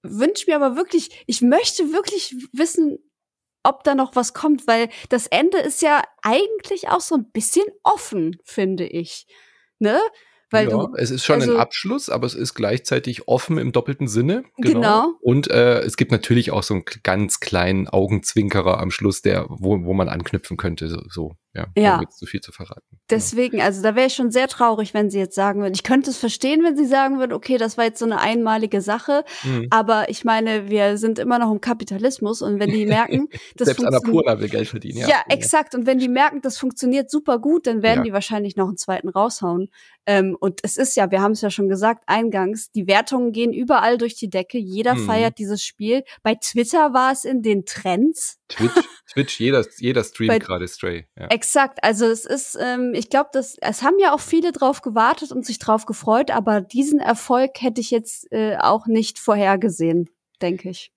wünsche 0.04 0.46
mir 0.48 0.56
aber 0.56 0.76
wirklich, 0.76 1.24
ich 1.28 1.42
möchte 1.42 1.92
wirklich 1.92 2.36
wissen, 2.52 2.98
ob 3.64 3.84
da 3.84 3.96
noch 3.96 4.16
was 4.16 4.34
kommt, 4.34 4.68
weil 4.68 4.90
das 5.10 5.28
Ende 5.28 5.58
ist 5.58 5.82
ja 5.82 6.04
eigentlich 6.22 6.90
auch 6.90 7.00
so 7.00 7.16
ein 7.16 7.32
bisschen 7.32 7.66
offen, 7.84 8.38
finde 8.44 8.86
ich. 8.86 9.26
Ne? 9.80 10.00
Weil 10.52 10.70
ja, 10.70 10.78
du, 10.78 10.94
es 10.98 11.10
ist 11.10 11.26
schon 11.26 11.42
also- 11.42 11.56
ein 11.56 11.60
Abschluss, 11.60 12.10
aber 12.10 12.28
es 12.28 12.36
ist 12.36 12.54
gleichzeitig 12.54 13.28
offen 13.28 13.58
im 13.58 13.72
doppelten 13.72 14.08
Sinne. 14.08 14.44
Genau. 14.58 15.14
Und 15.22 15.50
äh, 15.50 15.80
es 15.80 15.98
gibt 15.98 16.12
natürlich 16.12 16.52
auch 16.52 16.62
so 16.62 16.76
einen 16.76 16.84
ganz 17.02 17.40
kleinen 17.40 17.88
Augenzwinkerer 17.88 18.80
am 18.80 18.92
Schluss, 18.92 19.24
der, 19.24 19.48
wo, 19.50 19.84
wo 19.84 19.94
man 19.94 20.10
anknüpfen 20.10 20.58
könnte. 20.58 20.90
So, 20.90 21.02
so 21.10 21.36
ja, 21.54 21.68
Ja. 21.78 22.02
jetzt 22.02 22.18
zu 22.20 22.26
viel 22.26 22.42
zu 22.42 22.52
verraten. 22.52 22.82
Deswegen, 23.10 23.62
also 23.62 23.82
da 23.84 23.96
wäre 23.96 24.08
ich 24.08 24.14
schon 24.16 24.32
sehr 24.32 24.48
traurig, 24.48 24.94
wenn 24.94 25.10
sie 25.10 25.20
jetzt 25.20 25.36
sagen 25.36 25.62
würden. 25.62 25.74
Ich 25.76 25.84
könnte 25.84 26.10
es 26.10 26.18
verstehen, 26.18 26.64
wenn 26.64 26.76
sie 26.76 26.86
sagen 26.86 27.20
würden, 27.20 27.34
okay, 27.34 27.58
das 27.58 27.78
war 27.78 27.86
jetzt 27.86 28.00
so 28.00 28.06
eine 28.06 28.20
einmalige 28.20 28.82
Sache, 28.82 29.24
Mhm. 29.44 29.68
aber 29.70 30.10
ich 30.10 30.24
meine, 30.26 30.70
wir 30.70 30.98
sind 30.98 31.20
immer 31.20 31.38
noch 31.40 31.52
im 31.52 31.62
Kapitalismus 31.62 32.42
und 32.42 32.60
wenn 32.60 32.72
die 32.72 32.86
merken, 33.22 33.28
das 33.56 33.68
Selbst 33.68 33.82
funktioniert. 33.84 34.04
Annapurna 34.06 34.40
will 34.40 34.50
Geld 34.50 34.68
verdienen. 34.68 34.98
Ja, 35.00 35.08
Ja, 35.10 35.24
exakt. 35.30 35.76
Und 35.76 35.86
wenn 35.86 36.00
die 36.00 36.10
merken, 36.10 36.42
das 36.42 36.58
funktioniert 36.58 37.12
super 37.12 37.38
gut, 37.40 37.68
dann 37.68 37.84
werden 37.84 38.00
Ja. 38.00 38.04
die 38.06 38.14
wahrscheinlich 38.14 38.56
noch 38.56 38.68
einen 38.68 38.78
zweiten 38.78 39.10
raushauen. 39.10 39.70
Ähm, 40.06 40.36
und 40.40 40.60
es 40.64 40.76
ist 40.78 40.96
ja, 40.98 41.12
wir 41.12 41.22
haben 41.22 41.32
es 41.34 41.42
ja 41.42 41.50
schon 41.50 41.70
gesagt, 41.70 42.04
eingangs, 42.08 42.72
die 42.72 42.88
Wertungen 42.88 43.32
gehen 43.32 43.54
überall 43.54 43.98
durch 43.98 44.16
die 44.16 44.30
Decke. 44.30 44.58
Jeder 44.58 44.96
Mhm. 44.96 45.06
feiert 45.06 45.38
dieses 45.38 45.64
Spiel. 45.64 46.04
Bei 46.24 46.36
Twitter 46.36 46.94
war 46.94 47.12
es 47.14 47.24
in 47.24 47.42
den 47.42 47.66
Trends. 47.66 48.38
Twitch, 48.50 48.74
Twitch, 49.12 49.40
jeder, 49.40 49.66
jeder 49.78 50.04
streamt 50.04 50.40
gerade 50.42 50.68
Stray. 50.68 51.06
Ja. 51.18 51.28
Exakt, 51.44 51.84
also 51.84 52.06
es 52.06 52.24
ist, 52.26 52.58
ähm, 52.58 52.94
ich 52.96 53.10
glaube, 53.10 53.30
dass 53.34 53.58
es 53.60 53.84
haben 53.84 54.00
ja 54.00 54.14
auch 54.14 54.22
viele 54.22 54.54
drauf 54.54 54.82
gewartet 54.82 55.34
und 55.34 55.46
sich 55.46 55.60
drauf 55.60 55.86
gefreut, 55.86 56.32
aber 56.32 56.62
diesen 56.62 57.02
Erfolg 57.02 57.62
hätte 57.62 57.82
ich 57.82 57.92
jetzt 57.92 58.32
äh, 58.32 58.56
auch 58.56 58.88
nicht 58.88 59.20
vorhergesehen, 59.20 60.10
denke 60.42 60.70
ich. 60.70 60.94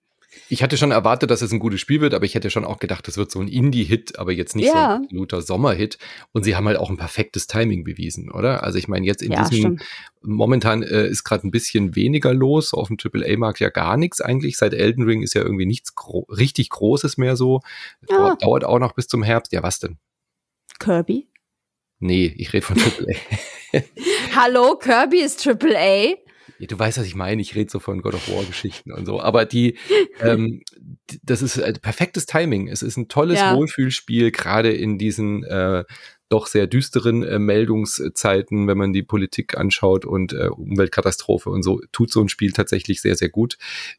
Ich 0.49 0.63
hatte 0.63 0.77
schon 0.77 0.93
erwartet, 0.93 1.31
dass 1.33 1.43
es 1.43 1.51
ein 1.51 1.59
gutes 1.59 1.81
Spiel 1.81 2.01
wird, 2.01 2.15
aber 2.15 2.25
ich 2.25 2.37
hätte 2.37 2.51
schon 2.51 2.65
auch 2.65 2.79
gedacht, 2.79 3.09
es 3.09 3.17
wird 3.17 3.33
so 3.33 3.41
ein 3.41 3.49
Indie-Hit, 3.49 4.21
aber 4.21 4.31
jetzt 4.31 4.55
nicht 4.55 4.69
so 4.69 4.75
Ja. 4.77 4.95
ein 4.97 5.03
absoluter 5.05 5.43
Sommer-Hit. 5.43 5.99
Und 6.31 6.45
sie 6.45 6.55
haben 6.55 6.67
halt 6.67 6.77
auch 6.77 6.91
ein 6.91 6.97
perfektes 6.97 7.49
Timing 7.49 7.83
bewiesen, 7.83 8.31
oder? 8.31 8.63
Also 8.63 8.79
ich 8.79 8.87
meine, 8.87 9.05
jetzt 9.05 9.23
in 9.23 9.33
ja, 9.33 9.41
diesem 9.43 9.79
stimmt. 9.79 9.83
Momentan 10.23 10.85
äh, 10.85 11.09
ist 11.09 11.25
gerade 11.25 11.45
ein 11.47 11.51
bisschen 11.51 11.97
weniger 11.97 12.33
los. 12.35 12.73
Auf 12.73 12.87
dem 12.89 12.99
AAA-Markt 13.03 13.59
ja 13.59 13.71
gar 13.71 13.97
nichts 13.97 14.21
eigentlich. 14.21 14.59
Seit 14.59 14.75
Elden 14.75 15.03
Ring 15.05 15.23
ist 15.23 15.35
ja 15.35 15.43
irgendwie 15.43 15.67
nichts 15.67 15.97
gro 15.97 16.27
richtig 16.29 16.71
Großes 16.71 17.17
mehr 17.17 17.35
so. 17.37 17.63
Ah. 18.11 18.15
Dauert, 18.15 18.43
dauert 18.43 18.65
auch 18.65 18.79
noch 18.79 18.93
bis 18.93 19.09
zum 19.09 19.25
Herbst. 19.25 19.53
Ja, 19.53 19.63
was 19.65 19.81
denn? 19.81 19.99
Kirby. 20.79 21.29
Nee, 21.99 22.35
ich 22.37 22.53
rede 22.53 22.67
von 22.67 22.77
AAA. 22.79 23.83
Hallo, 24.37 24.77
Kirby 24.77 25.21
ist 25.21 25.47
AAA. 25.47 26.15
Ja, 26.59 26.67
du 26.67 26.79
weißt, 26.79 26.99
was 26.99 27.07
ich 27.07 27.15
meine. 27.15 27.43
Ich 27.43 27.55
rede 27.55 27.71
so 27.71 27.81
von 27.81 28.01
God 28.01 28.15
of 28.15 28.29
War-Geschichten 28.29 28.93
und 28.93 29.05
so. 29.05 29.21
Aber 29.21 29.45
die, 29.45 29.79
ähm, 30.21 30.63
das 31.23 31.43
ist 31.43 31.59
äh, 31.59 31.73
perfektes 31.75 32.27
Timing. 32.27 32.69
Es 32.69 32.83
ist 32.83 32.97
ein 32.97 33.09
tolles 33.09 33.39
Ja. 33.39 33.55
Wohlfühlspiel, 33.55 34.31
gerade 34.31 34.73
in 34.73 34.99
diesen 34.99 35.45
äh, 35.45 35.85
doch 36.29 36.47
sehr 36.47 36.67
düsteren 36.67 37.23
äh, 37.23 37.39
Meldungszeiten, 37.39 38.67
wenn 38.67 38.79
man 38.79 38.93
die 38.93 39.03
Politik 39.03 39.57
anschaut 39.57 40.05
und 40.05 40.33
äh, 40.33 40.49
Umweltkatastrophe 40.49 41.51
und 41.51 41.63
so, 41.63 41.81
tut 41.93 42.11
so 42.11 42.21
ein 42.21 42.29
Spiel 42.29 42.53
tatsächlich 42.53 43.01
sehr, 43.01 43.17
sehr 43.17 43.29
gut. 43.29 43.59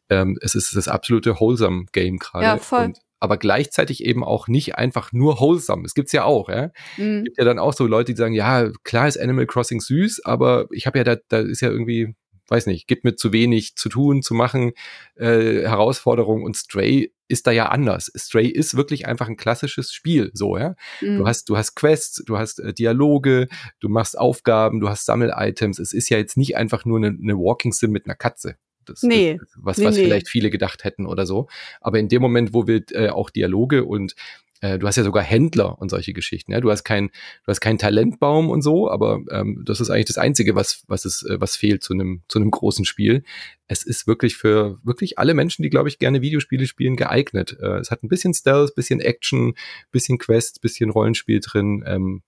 Ähm, 0.10 0.38
es 0.42 0.56
ist 0.56 0.76
das 0.76 0.88
absolute 0.88 1.40
Wholesome 1.40 1.86
Game 1.94 2.18
gerade. 2.18 2.46
Ja, 2.46 2.58
voll. 2.58 2.86
Und, 2.86 3.00
aber 3.20 3.38
gleichzeitig 3.38 4.04
eben 4.04 4.24
auch 4.24 4.48
nicht 4.48 4.76
einfach 4.76 5.12
nur 5.12 5.40
wholesome. 5.40 5.84
Es 5.86 5.94
gibt's 5.94 6.12
ja 6.12 6.24
auch, 6.24 6.50
ja 6.50 6.72
Mhm. 6.98 7.24
gibt 7.24 7.38
ja 7.38 7.46
dann 7.46 7.60
auch 7.60 7.74
so 7.74 7.86
Leute, 7.88 8.14
die 8.14 8.18
sagen, 8.18 8.34
ja, 8.34 8.70
klar 8.84 9.08
ist 9.08 9.20
Animal 9.20 9.46
Crossing 9.48 9.82
süß, 9.82 10.24
aber 10.26 10.68
ich 10.72 10.86
habe 10.88 11.00
ja 11.00 11.04
da, 11.04 11.18
da 11.30 11.40
ist 11.40 11.62
ja 11.62 11.70
irgendwie, 11.70 12.16
weiß 12.50 12.68
nicht, 12.68 12.88
gibt 12.88 13.04
mir 13.04 13.16
zu 13.16 13.34
wenig 13.34 13.76
zu 13.76 13.90
tun, 13.90 14.22
zu 14.22 14.34
machen, 14.34 14.72
äh, 15.16 15.62
Herausforderung 15.64 16.44
und 16.44 16.56
Stray 16.56 17.12
ist 17.30 17.46
da 17.46 17.52
ja 17.52 17.68
anders. 17.68 18.10
Stray 18.16 18.48
ist 18.48 18.78
wirklich 18.78 19.06
einfach 19.06 19.28
ein 19.28 19.36
klassisches 19.36 19.92
Spiel, 19.92 20.32
so, 20.34 20.58
ja. 20.58 20.76
Mhm. 21.02 21.18
Du 21.18 21.28
hast, 21.28 21.50
du 21.50 21.58
hast 21.58 21.76
Quests, 21.76 22.24
du 22.26 22.38
hast 22.38 22.60
äh, 22.60 22.74
Dialoge, 22.74 23.48
du 23.82 23.90
machst 23.90 24.18
Aufgaben, 24.18 24.80
du 24.80 24.88
hast 24.88 25.06
Sammel-Items. 25.06 25.80
Es 25.80 25.92
ist 25.92 26.10
ja 26.10 26.18
jetzt 26.18 26.38
nicht 26.38 26.56
einfach 26.56 26.86
nur 26.86 26.98
eine, 27.00 27.08
eine 27.08 27.36
Walking 27.38 27.74
Sim 27.74 27.92
mit 27.92 28.06
einer 28.06 28.16
Katze. 28.16 28.56
Das, 28.90 29.04
nee. 29.04 29.38
Das, 29.40 29.50
was, 29.56 29.78
nee, 29.78 29.86
was 29.86 29.96
nee. 29.96 30.04
vielleicht 30.04 30.30
viele 30.30 30.50
gedacht 30.50 30.84
hätten 30.84 31.06
oder 31.06 31.26
so. 31.26 31.48
Aber 31.82 32.00
in 32.00 32.08
dem 32.08 32.22
Moment, 32.22 32.54
wo 32.54 32.68
wir 32.68 32.84
äh, 32.92 33.10
auch 33.10 33.30
Dialoge 33.30 33.86
und 33.86 34.16
äh, 34.62 34.80
du 34.80 34.88
hast 34.88 34.96
ja 34.96 35.04
sogar 35.04 35.24
Händler 35.24 35.80
und 35.80 35.90
solche 35.90 36.14
Geschichten. 36.14 36.52
Ja? 36.52 36.62
Du 36.62 36.72
hast 36.72 36.84
kein, 36.84 37.08
du 37.08 37.48
hast 37.48 37.62
keinen 37.62 37.78
Talentbaum 37.78 38.50
und 38.50 38.62
so, 38.62 38.90
aber 38.90 39.22
ähm, 39.30 39.64
das 39.66 39.80
ist 39.80 39.90
eigentlich 39.90 40.06
das 40.06 40.18
Einzige, 40.18 40.56
was, 40.56 40.84
was 40.88 41.06
es, 41.06 41.24
äh, 41.24 41.40
was 41.40 41.56
fehlt 41.56 41.84
zu 41.84 41.94
einem, 41.94 42.24
zu 42.28 42.40
einem 42.40 42.52
großen 42.52 42.86
Spiel. 42.86 43.24
Es 43.68 43.84
ist 43.84 44.08
wirklich 44.08 44.36
für 44.36 44.80
wirklich 44.84 45.20
alle 45.20 45.34
Menschen, 45.34 45.64
die, 45.64 45.70
glaube 45.70 45.90
ich, 45.90 46.00
gerne 46.00 46.22
Videospiele 46.22 46.66
spielen, 46.66 46.96
geeignet. 46.96 47.58
Äh, 47.62 47.78
es 47.78 47.92
hat 47.92 48.04
ein 48.04 48.10
bisschen 48.10 48.34
Stealth, 48.34 48.76
bisschen 48.76 49.00
Action, 49.00 49.54
bisschen 49.92 50.18
Quest, 50.18 50.62
bisschen 50.62 50.90
Rollenspiel 50.90 51.40
drin. 51.40 51.84
Ähm, 51.86 52.24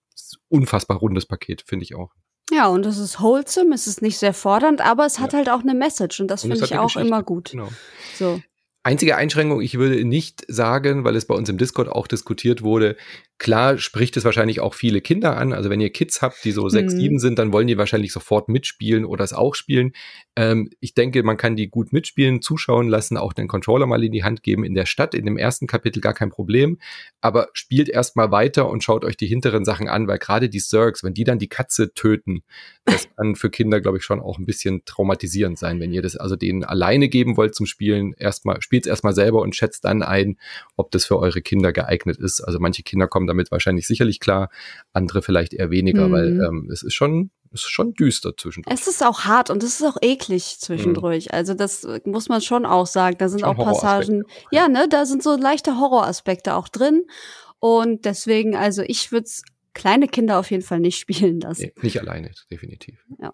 unfassbar 0.50 0.98
rundes 0.98 1.26
Paket, 1.26 1.64
finde 1.66 1.84
ich 1.84 1.96
auch. 1.96 2.14
Ja, 2.52 2.68
und 2.68 2.86
es 2.86 2.98
ist 2.98 3.22
wholesome, 3.22 3.76
es 3.76 3.88
ist 3.88 4.02
nicht 4.02 4.18
sehr 4.18 4.34
fordernd, 4.34 4.82
aber 4.82 5.06
es 5.06 5.20
hat 5.20 5.34
ja. 5.34 5.40
halt 5.40 5.50
auch 5.50 5.62
eine 5.62 5.74
Message 5.74 6.20
und 6.20 6.28
das 6.28 6.42
finde 6.42 6.58
ich 6.58 6.78
auch 6.78 6.88
Geschichte. 6.88 7.08
immer 7.08 7.24
gut. 7.24 7.52
Genau. 7.52 7.70
So. 8.16 8.42
Einzige 8.84 9.18
Einschränkung, 9.18 9.62
ich 9.62 9.78
würde 9.78 10.04
nicht 10.06 10.46
sagen, 10.48 11.04
weil 11.04 11.16
es 11.16 11.26
bei 11.26 11.36
uns 11.36 11.50
im 11.50 11.58
Discord 11.58 11.90
auch 11.90 12.08
diskutiert 12.08 12.64
wurde, 12.64 12.96
klar 13.40 13.78
spricht 13.78 14.18
es 14.18 14.26
wahrscheinlich 14.26 14.60
auch 14.60 14.74
viele 14.74 15.00
Kinder 15.02 15.38
an. 15.38 15.54
Also 15.54 15.70
wenn 15.70 15.80
ihr 15.80 15.92
Kids 15.92 16.22
habt, 16.22 16.44
die 16.44 16.52
so 16.52 16.66
mhm. 16.66 16.70
sechs, 16.70 16.94
sieben 16.94 17.20
sind, 17.20 17.40
dann 17.40 17.54
wollen 17.54 17.68
die 17.68 17.78
wahrscheinlich 17.78 18.12
sofort 18.12 18.50
mitspielen 18.50 19.06
oder 19.06 19.24
es 19.24 19.34
auch 19.34 19.56
spielen. 19.56 19.94
Ähm, 20.36 20.70
ich 20.82 20.94
denke, 20.94 21.24
man 21.24 21.38
kann 21.38 21.56
die 21.56 21.70
gut 21.70 21.94
mitspielen, 21.94 22.42
zuschauen 22.42 22.90
lassen, 22.90 23.18
auch 23.18 23.32
den 23.32 23.48
Controller 23.48 23.86
mal 23.86 24.04
in 24.04 24.12
die 24.12 24.26
Hand 24.26 24.44
geben. 24.44 24.66
In 24.66 24.74
der 24.74 24.86
Stadt, 24.86 25.16
in 25.16 25.26
dem 25.26 25.38
ersten 25.38 25.68
Kapitel 25.68 26.02
gar 26.02 26.14
kein 26.14 26.30
Problem. 26.30 26.78
Aber 27.22 27.48
spielt 27.54 27.88
erst 27.88 28.18
mal 28.18 28.30
weiter 28.32 28.70
und 28.70 28.84
schaut 28.84 29.06
euch 29.06 29.16
die 29.16 29.28
hinteren 29.28 29.64
Sachen 29.64 29.88
an, 29.88 30.08
weil 30.08 30.20
gerade 30.20 30.50
die 30.50 30.60
Zergs, 30.60 31.04
wenn 31.04 31.14
die 31.14 31.24
dann 31.24 31.40
die 31.40 31.50
Katze 31.50 31.94
töten, 31.94 32.44
das 32.84 33.08
kann 33.16 33.36
für 33.36 33.50
Kinder, 33.50 33.80
glaube 33.80 34.00
ich, 34.00 34.04
schon 34.04 34.20
auch 34.20 34.38
ein 34.38 34.46
bisschen 34.46 34.84
traumatisierend 34.84 35.58
sein, 35.58 35.80
wenn 35.80 35.94
ihr 35.94 36.02
das 36.02 36.18
also 36.18 36.36
denen 36.36 36.66
alleine 36.66 37.08
geben 37.08 37.38
wollt 37.38 37.56
zum 37.56 37.66
Spielen. 37.66 38.14
Erstmal 38.18 38.62
spielt 38.62 38.86
es 38.86 38.90
erstmal 38.90 39.16
selber 39.16 39.42
und 39.42 39.56
schätzt 39.56 39.86
dann 39.86 40.04
ein, 40.04 40.38
ob 40.76 40.92
das 40.92 41.06
für 41.06 41.18
eure 41.18 41.42
Kinder 41.42 41.72
geeignet 41.72 42.18
ist. 42.18 42.42
Also 42.42 42.60
manche 42.60 42.84
Kinder 42.84 43.08
kommen 43.08 43.29
damit 43.30 43.52
wahrscheinlich 43.52 43.88
sicherlich 43.88 44.20
klar, 44.20 44.50
andere 44.92 45.22
vielleicht 45.22 45.54
eher 45.54 45.72
weniger, 45.72 46.08
mhm. 46.08 46.12
weil 46.12 46.42
ähm, 46.42 46.70
es 46.72 46.84
ist 46.84 46.94
schon 46.94 47.32
es 47.52 47.62
ist 47.62 47.70
schon 47.70 47.94
düster 47.94 48.38
zwischendurch. 48.38 48.74
Es 48.74 48.88
ist 48.88 49.04
auch 49.04 49.22
hart 49.22 49.50
und 49.50 49.64
es 49.64 49.80
ist 49.80 49.86
auch 49.86 49.98
eklig 50.02 50.60
zwischendurch. 50.60 51.26
Mhm. 51.26 51.32
Also 51.32 51.54
das 51.56 51.88
muss 52.06 52.30
man 52.30 52.42
schon 52.42 52.66
auch 52.66 52.86
sagen. 52.86 53.18
Da 53.18 53.28
sind 53.28 53.40
schon 53.40 53.50
auch 53.50 53.64
Passagen. 53.64 54.24
Ja, 54.52 54.68
ne, 54.68 54.88
da 54.88 55.06
sind 55.06 55.24
so 55.24 55.36
leichte 55.36 55.80
Horroraspekte 55.80 56.54
auch 56.54 56.68
drin. 56.68 57.06
Und 57.60 58.06
deswegen, 58.06 58.56
also 58.56 58.84
ich 58.86 59.12
würde 59.12 59.28
kleine 59.74 60.08
Kinder 60.08 60.38
auf 60.38 60.52
jeden 60.52 60.64
Fall 60.64 60.80
nicht 60.80 61.00
spielen 61.00 61.40
lassen. 61.40 61.64
Nee, 61.64 61.74
nicht 61.82 62.00
alleine, 62.00 62.32
definitiv. 62.52 63.04
Ja. 63.20 63.34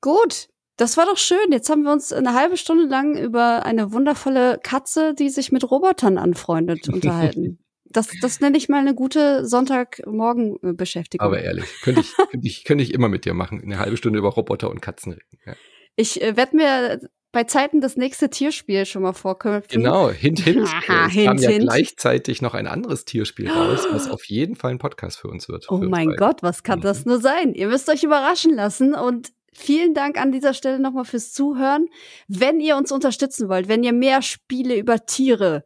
Gut, 0.00 0.48
das 0.76 0.96
war 0.96 1.04
doch 1.04 1.18
schön. 1.18 1.52
Jetzt 1.52 1.68
haben 1.68 1.82
wir 1.82 1.92
uns 1.92 2.12
eine 2.12 2.34
halbe 2.34 2.56
Stunde 2.56 2.86
lang 2.86 3.16
über 3.18 3.66
eine 3.66 3.92
wundervolle 3.92 4.58
Katze, 4.62 5.14
die 5.14 5.28
sich 5.28 5.52
mit 5.52 5.68
Robotern 5.70 6.16
anfreundet, 6.16 6.88
unterhalten. 6.92 7.58
Das, 7.90 8.08
das 8.20 8.40
nenne 8.40 8.56
ich 8.56 8.68
mal 8.68 8.78
eine 8.78 8.94
gute 8.94 9.44
Sonntagmorgen-Beschäftigung. 9.46 11.26
Aber 11.26 11.42
ehrlich, 11.42 11.64
könnte 11.82 12.00
ich, 12.00 12.14
könnte, 12.16 12.46
ich, 12.46 12.64
könnte 12.64 12.84
ich 12.84 12.94
immer 12.94 13.08
mit 13.08 13.24
dir 13.24 13.34
machen. 13.34 13.60
Eine 13.62 13.78
halbe 13.78 13.96
Stunde 13.96 14.18
über 14.18 14.30
Roboter 14.30 14.70
und 14.70 14.80
Katzen 14.80 15.12
reden. 15.12 15.38
Ja. 15.44 15.54
Ich 15.96 16.22
äh, 16.22 16.36
werde 16.36 16.56
mir 16.56 17.00
bei 17.32 17.44
Zeiten 17.44 17.80
das 17.80 17.96
nächste 17.96 18.30
Tierspiel 18.30 18.86
schon 18.86 19.02
mal 19.02 19.12
vorknüpfen. 19.12 19.82
Genau, 19.82 20.10
hint, 20.10 20.40
hint. 20.40 20.66
Aha, 20.66 21.06
es 21.06 21.12
hint, 21.12 21.26
kam 21.26 21.38
ja 21.38 21.50
hint. 21.50 21.64
gleichzeitig 21.64 22.42
noch 22.42 22.54
ein 22.54 22.66
anderes 22.66 23.04
Tierspiel 23.04 23.50
raus, 23.50 23.86
was 23.90 24.08
auf 24.10 24.24
jeden 24.24 24.56
Fall 24.56 24.72
ein 24.72 24.78
Podcast 24.78 25.18
für 25.18 25.28
uns 25.28 25.48
wird. 25.48 25.66
Oh 25.70 25.78
mein 25.78 26.16
Gott, 26.16 26.42
was 26.42 26.62
kann 26.62 26.80
mhm. 26.80 26.84
das 26.84 27.06
nur 27.06 27.20
sein? 27.20 27.54
Ihr 27.54 27.68
müsst 27.68 27.88
euch 27.88 28.02
überraschen 28.02 28.54
lassen 28.54 28.94
und 28.94 29.32
Vielen 29.52 29.94
Dank 29.94 30.16
an 30.16 30.30
dieser 30.30 30.54
Stelle 30.54 30.78
nochmal 30.78 31.04
fürs 31.04 31.32
Zuhören. 31.32 31.88
Wenn 32.28 32.60
ihr 32.60 32.76
uns 32.76 32.92
unterstützen 32.92 33.48
wollt, 33.48 33.68
wenn 33.68 33.82
ihr 33.82 33.92
mehr 33.92 34.22
Spiele 34.22 34.76
über 34.76 35.04
Tiere 35.06 35.64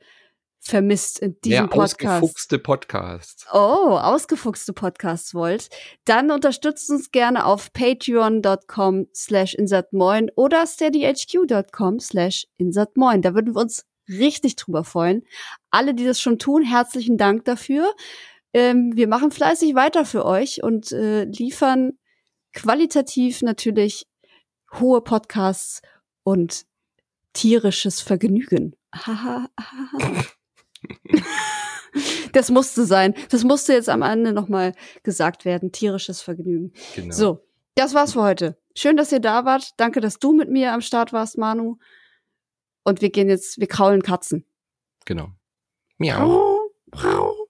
vermisst 0.66 1.18
in 1.18 1.38
diesem 1.42 1.64
mehr 1.64 1.68
Podcast. 1.68 2.22
Ausgefuchste 2.22 2.58
Podcasts. 2.58 3.46
Oh, 3.52 3.98
ausgefuchste 3.98 4.72
Podcasts 4.72 5.34
wollt, 5.34 5.68
dann 6.04 6.30
unterstützt 6.30 6.90
uns 6.90 7.10
gerne 7.12 7.44
auf 7.44 7.72
patreon.com 7.72 9.06
slash 9.14 9.54
insertmoin 9.54 10.30
oder 10.36 10.66
steadyhq.com 10.66 12.00
slash 12.00 12.46
insertmoin. 12.56 13.22
Da 13.22 13.34
würden 13.34 13.54
wir 13.54 13.60
uns 13.60 13.84
richtig 14.08 14.56
drüber 14.56 14.84
freuen. 14.84 15.24
Alle, 15.70 15.94
die 15.94 16.04
das 16.04 16.20
schon 16.20 16.38
tun, 16.38 16.62
herzlichen 16.62 17.18
Dank 17.18 17.44
dafür. 17.44 17.94
Ähm, 18.52 18.92
wir 18.94 19.08
machen 19.08 19.30
fleißig 19.30 19.74
weiter 19.74 20.04
für 20.04 20.24
euch 20.24 20.62
und 20.62 20.92
äh, 20.92 21.24
liefern 21.24 21.98
qualitativ 22.52 23.42
natürlich 23.42 24.06
hohe 24.72 25.02
Podcasts 25.02 25.82
und 26.22 26.64
tierisches 27.32 28.00
Vergnügen. 28.00 28.76
das 32.32 32.50
musste 32.50 32.84
sein. 32.84 33.14
Das 33.30 33.44
musste 33.44 33.72
jetzt 33.72 33.88
am 33.88 34.02
Ende 34.02 34.32
nochmal 34.32 34.72
gesagt 35.02 35.44
werden. 35.44 35.72
Tierisches 35.72 36.22
Vergnügen. 36.22 36.72
Genau. 36.94 37.14
So, 37.14 37.46
das 37.74 37.94
war's 37.94 38.12
für 38.14 38.22
heute. 38.22 38.58
Schön, 38.76 38.96
dass 38.96 39.12
ihr 39.12 39.20
da 39.20 39.44
wart. 39.44 39.70
Danke, 39.76 40.00
dass 40.00 40.18
du 40.18 40.32
mit 40.32 40.50
mir 40.50 40.72
am 40.72 40.80
Start 40.80 41.12
warst, 41.12 41.38
Manu. 41.38 41.78
Und 42.84 43.00
wir 43.00 43.10
gehen 43.10 43.28
jetzt, 43.28 43.58
wir 43.58 43.66
kraulen 43.66 44.02
Katzen. 44.02 44.44
Genau. 45.04 45.30
Miau. 45.98 46.70
Miau. 46.92 47.43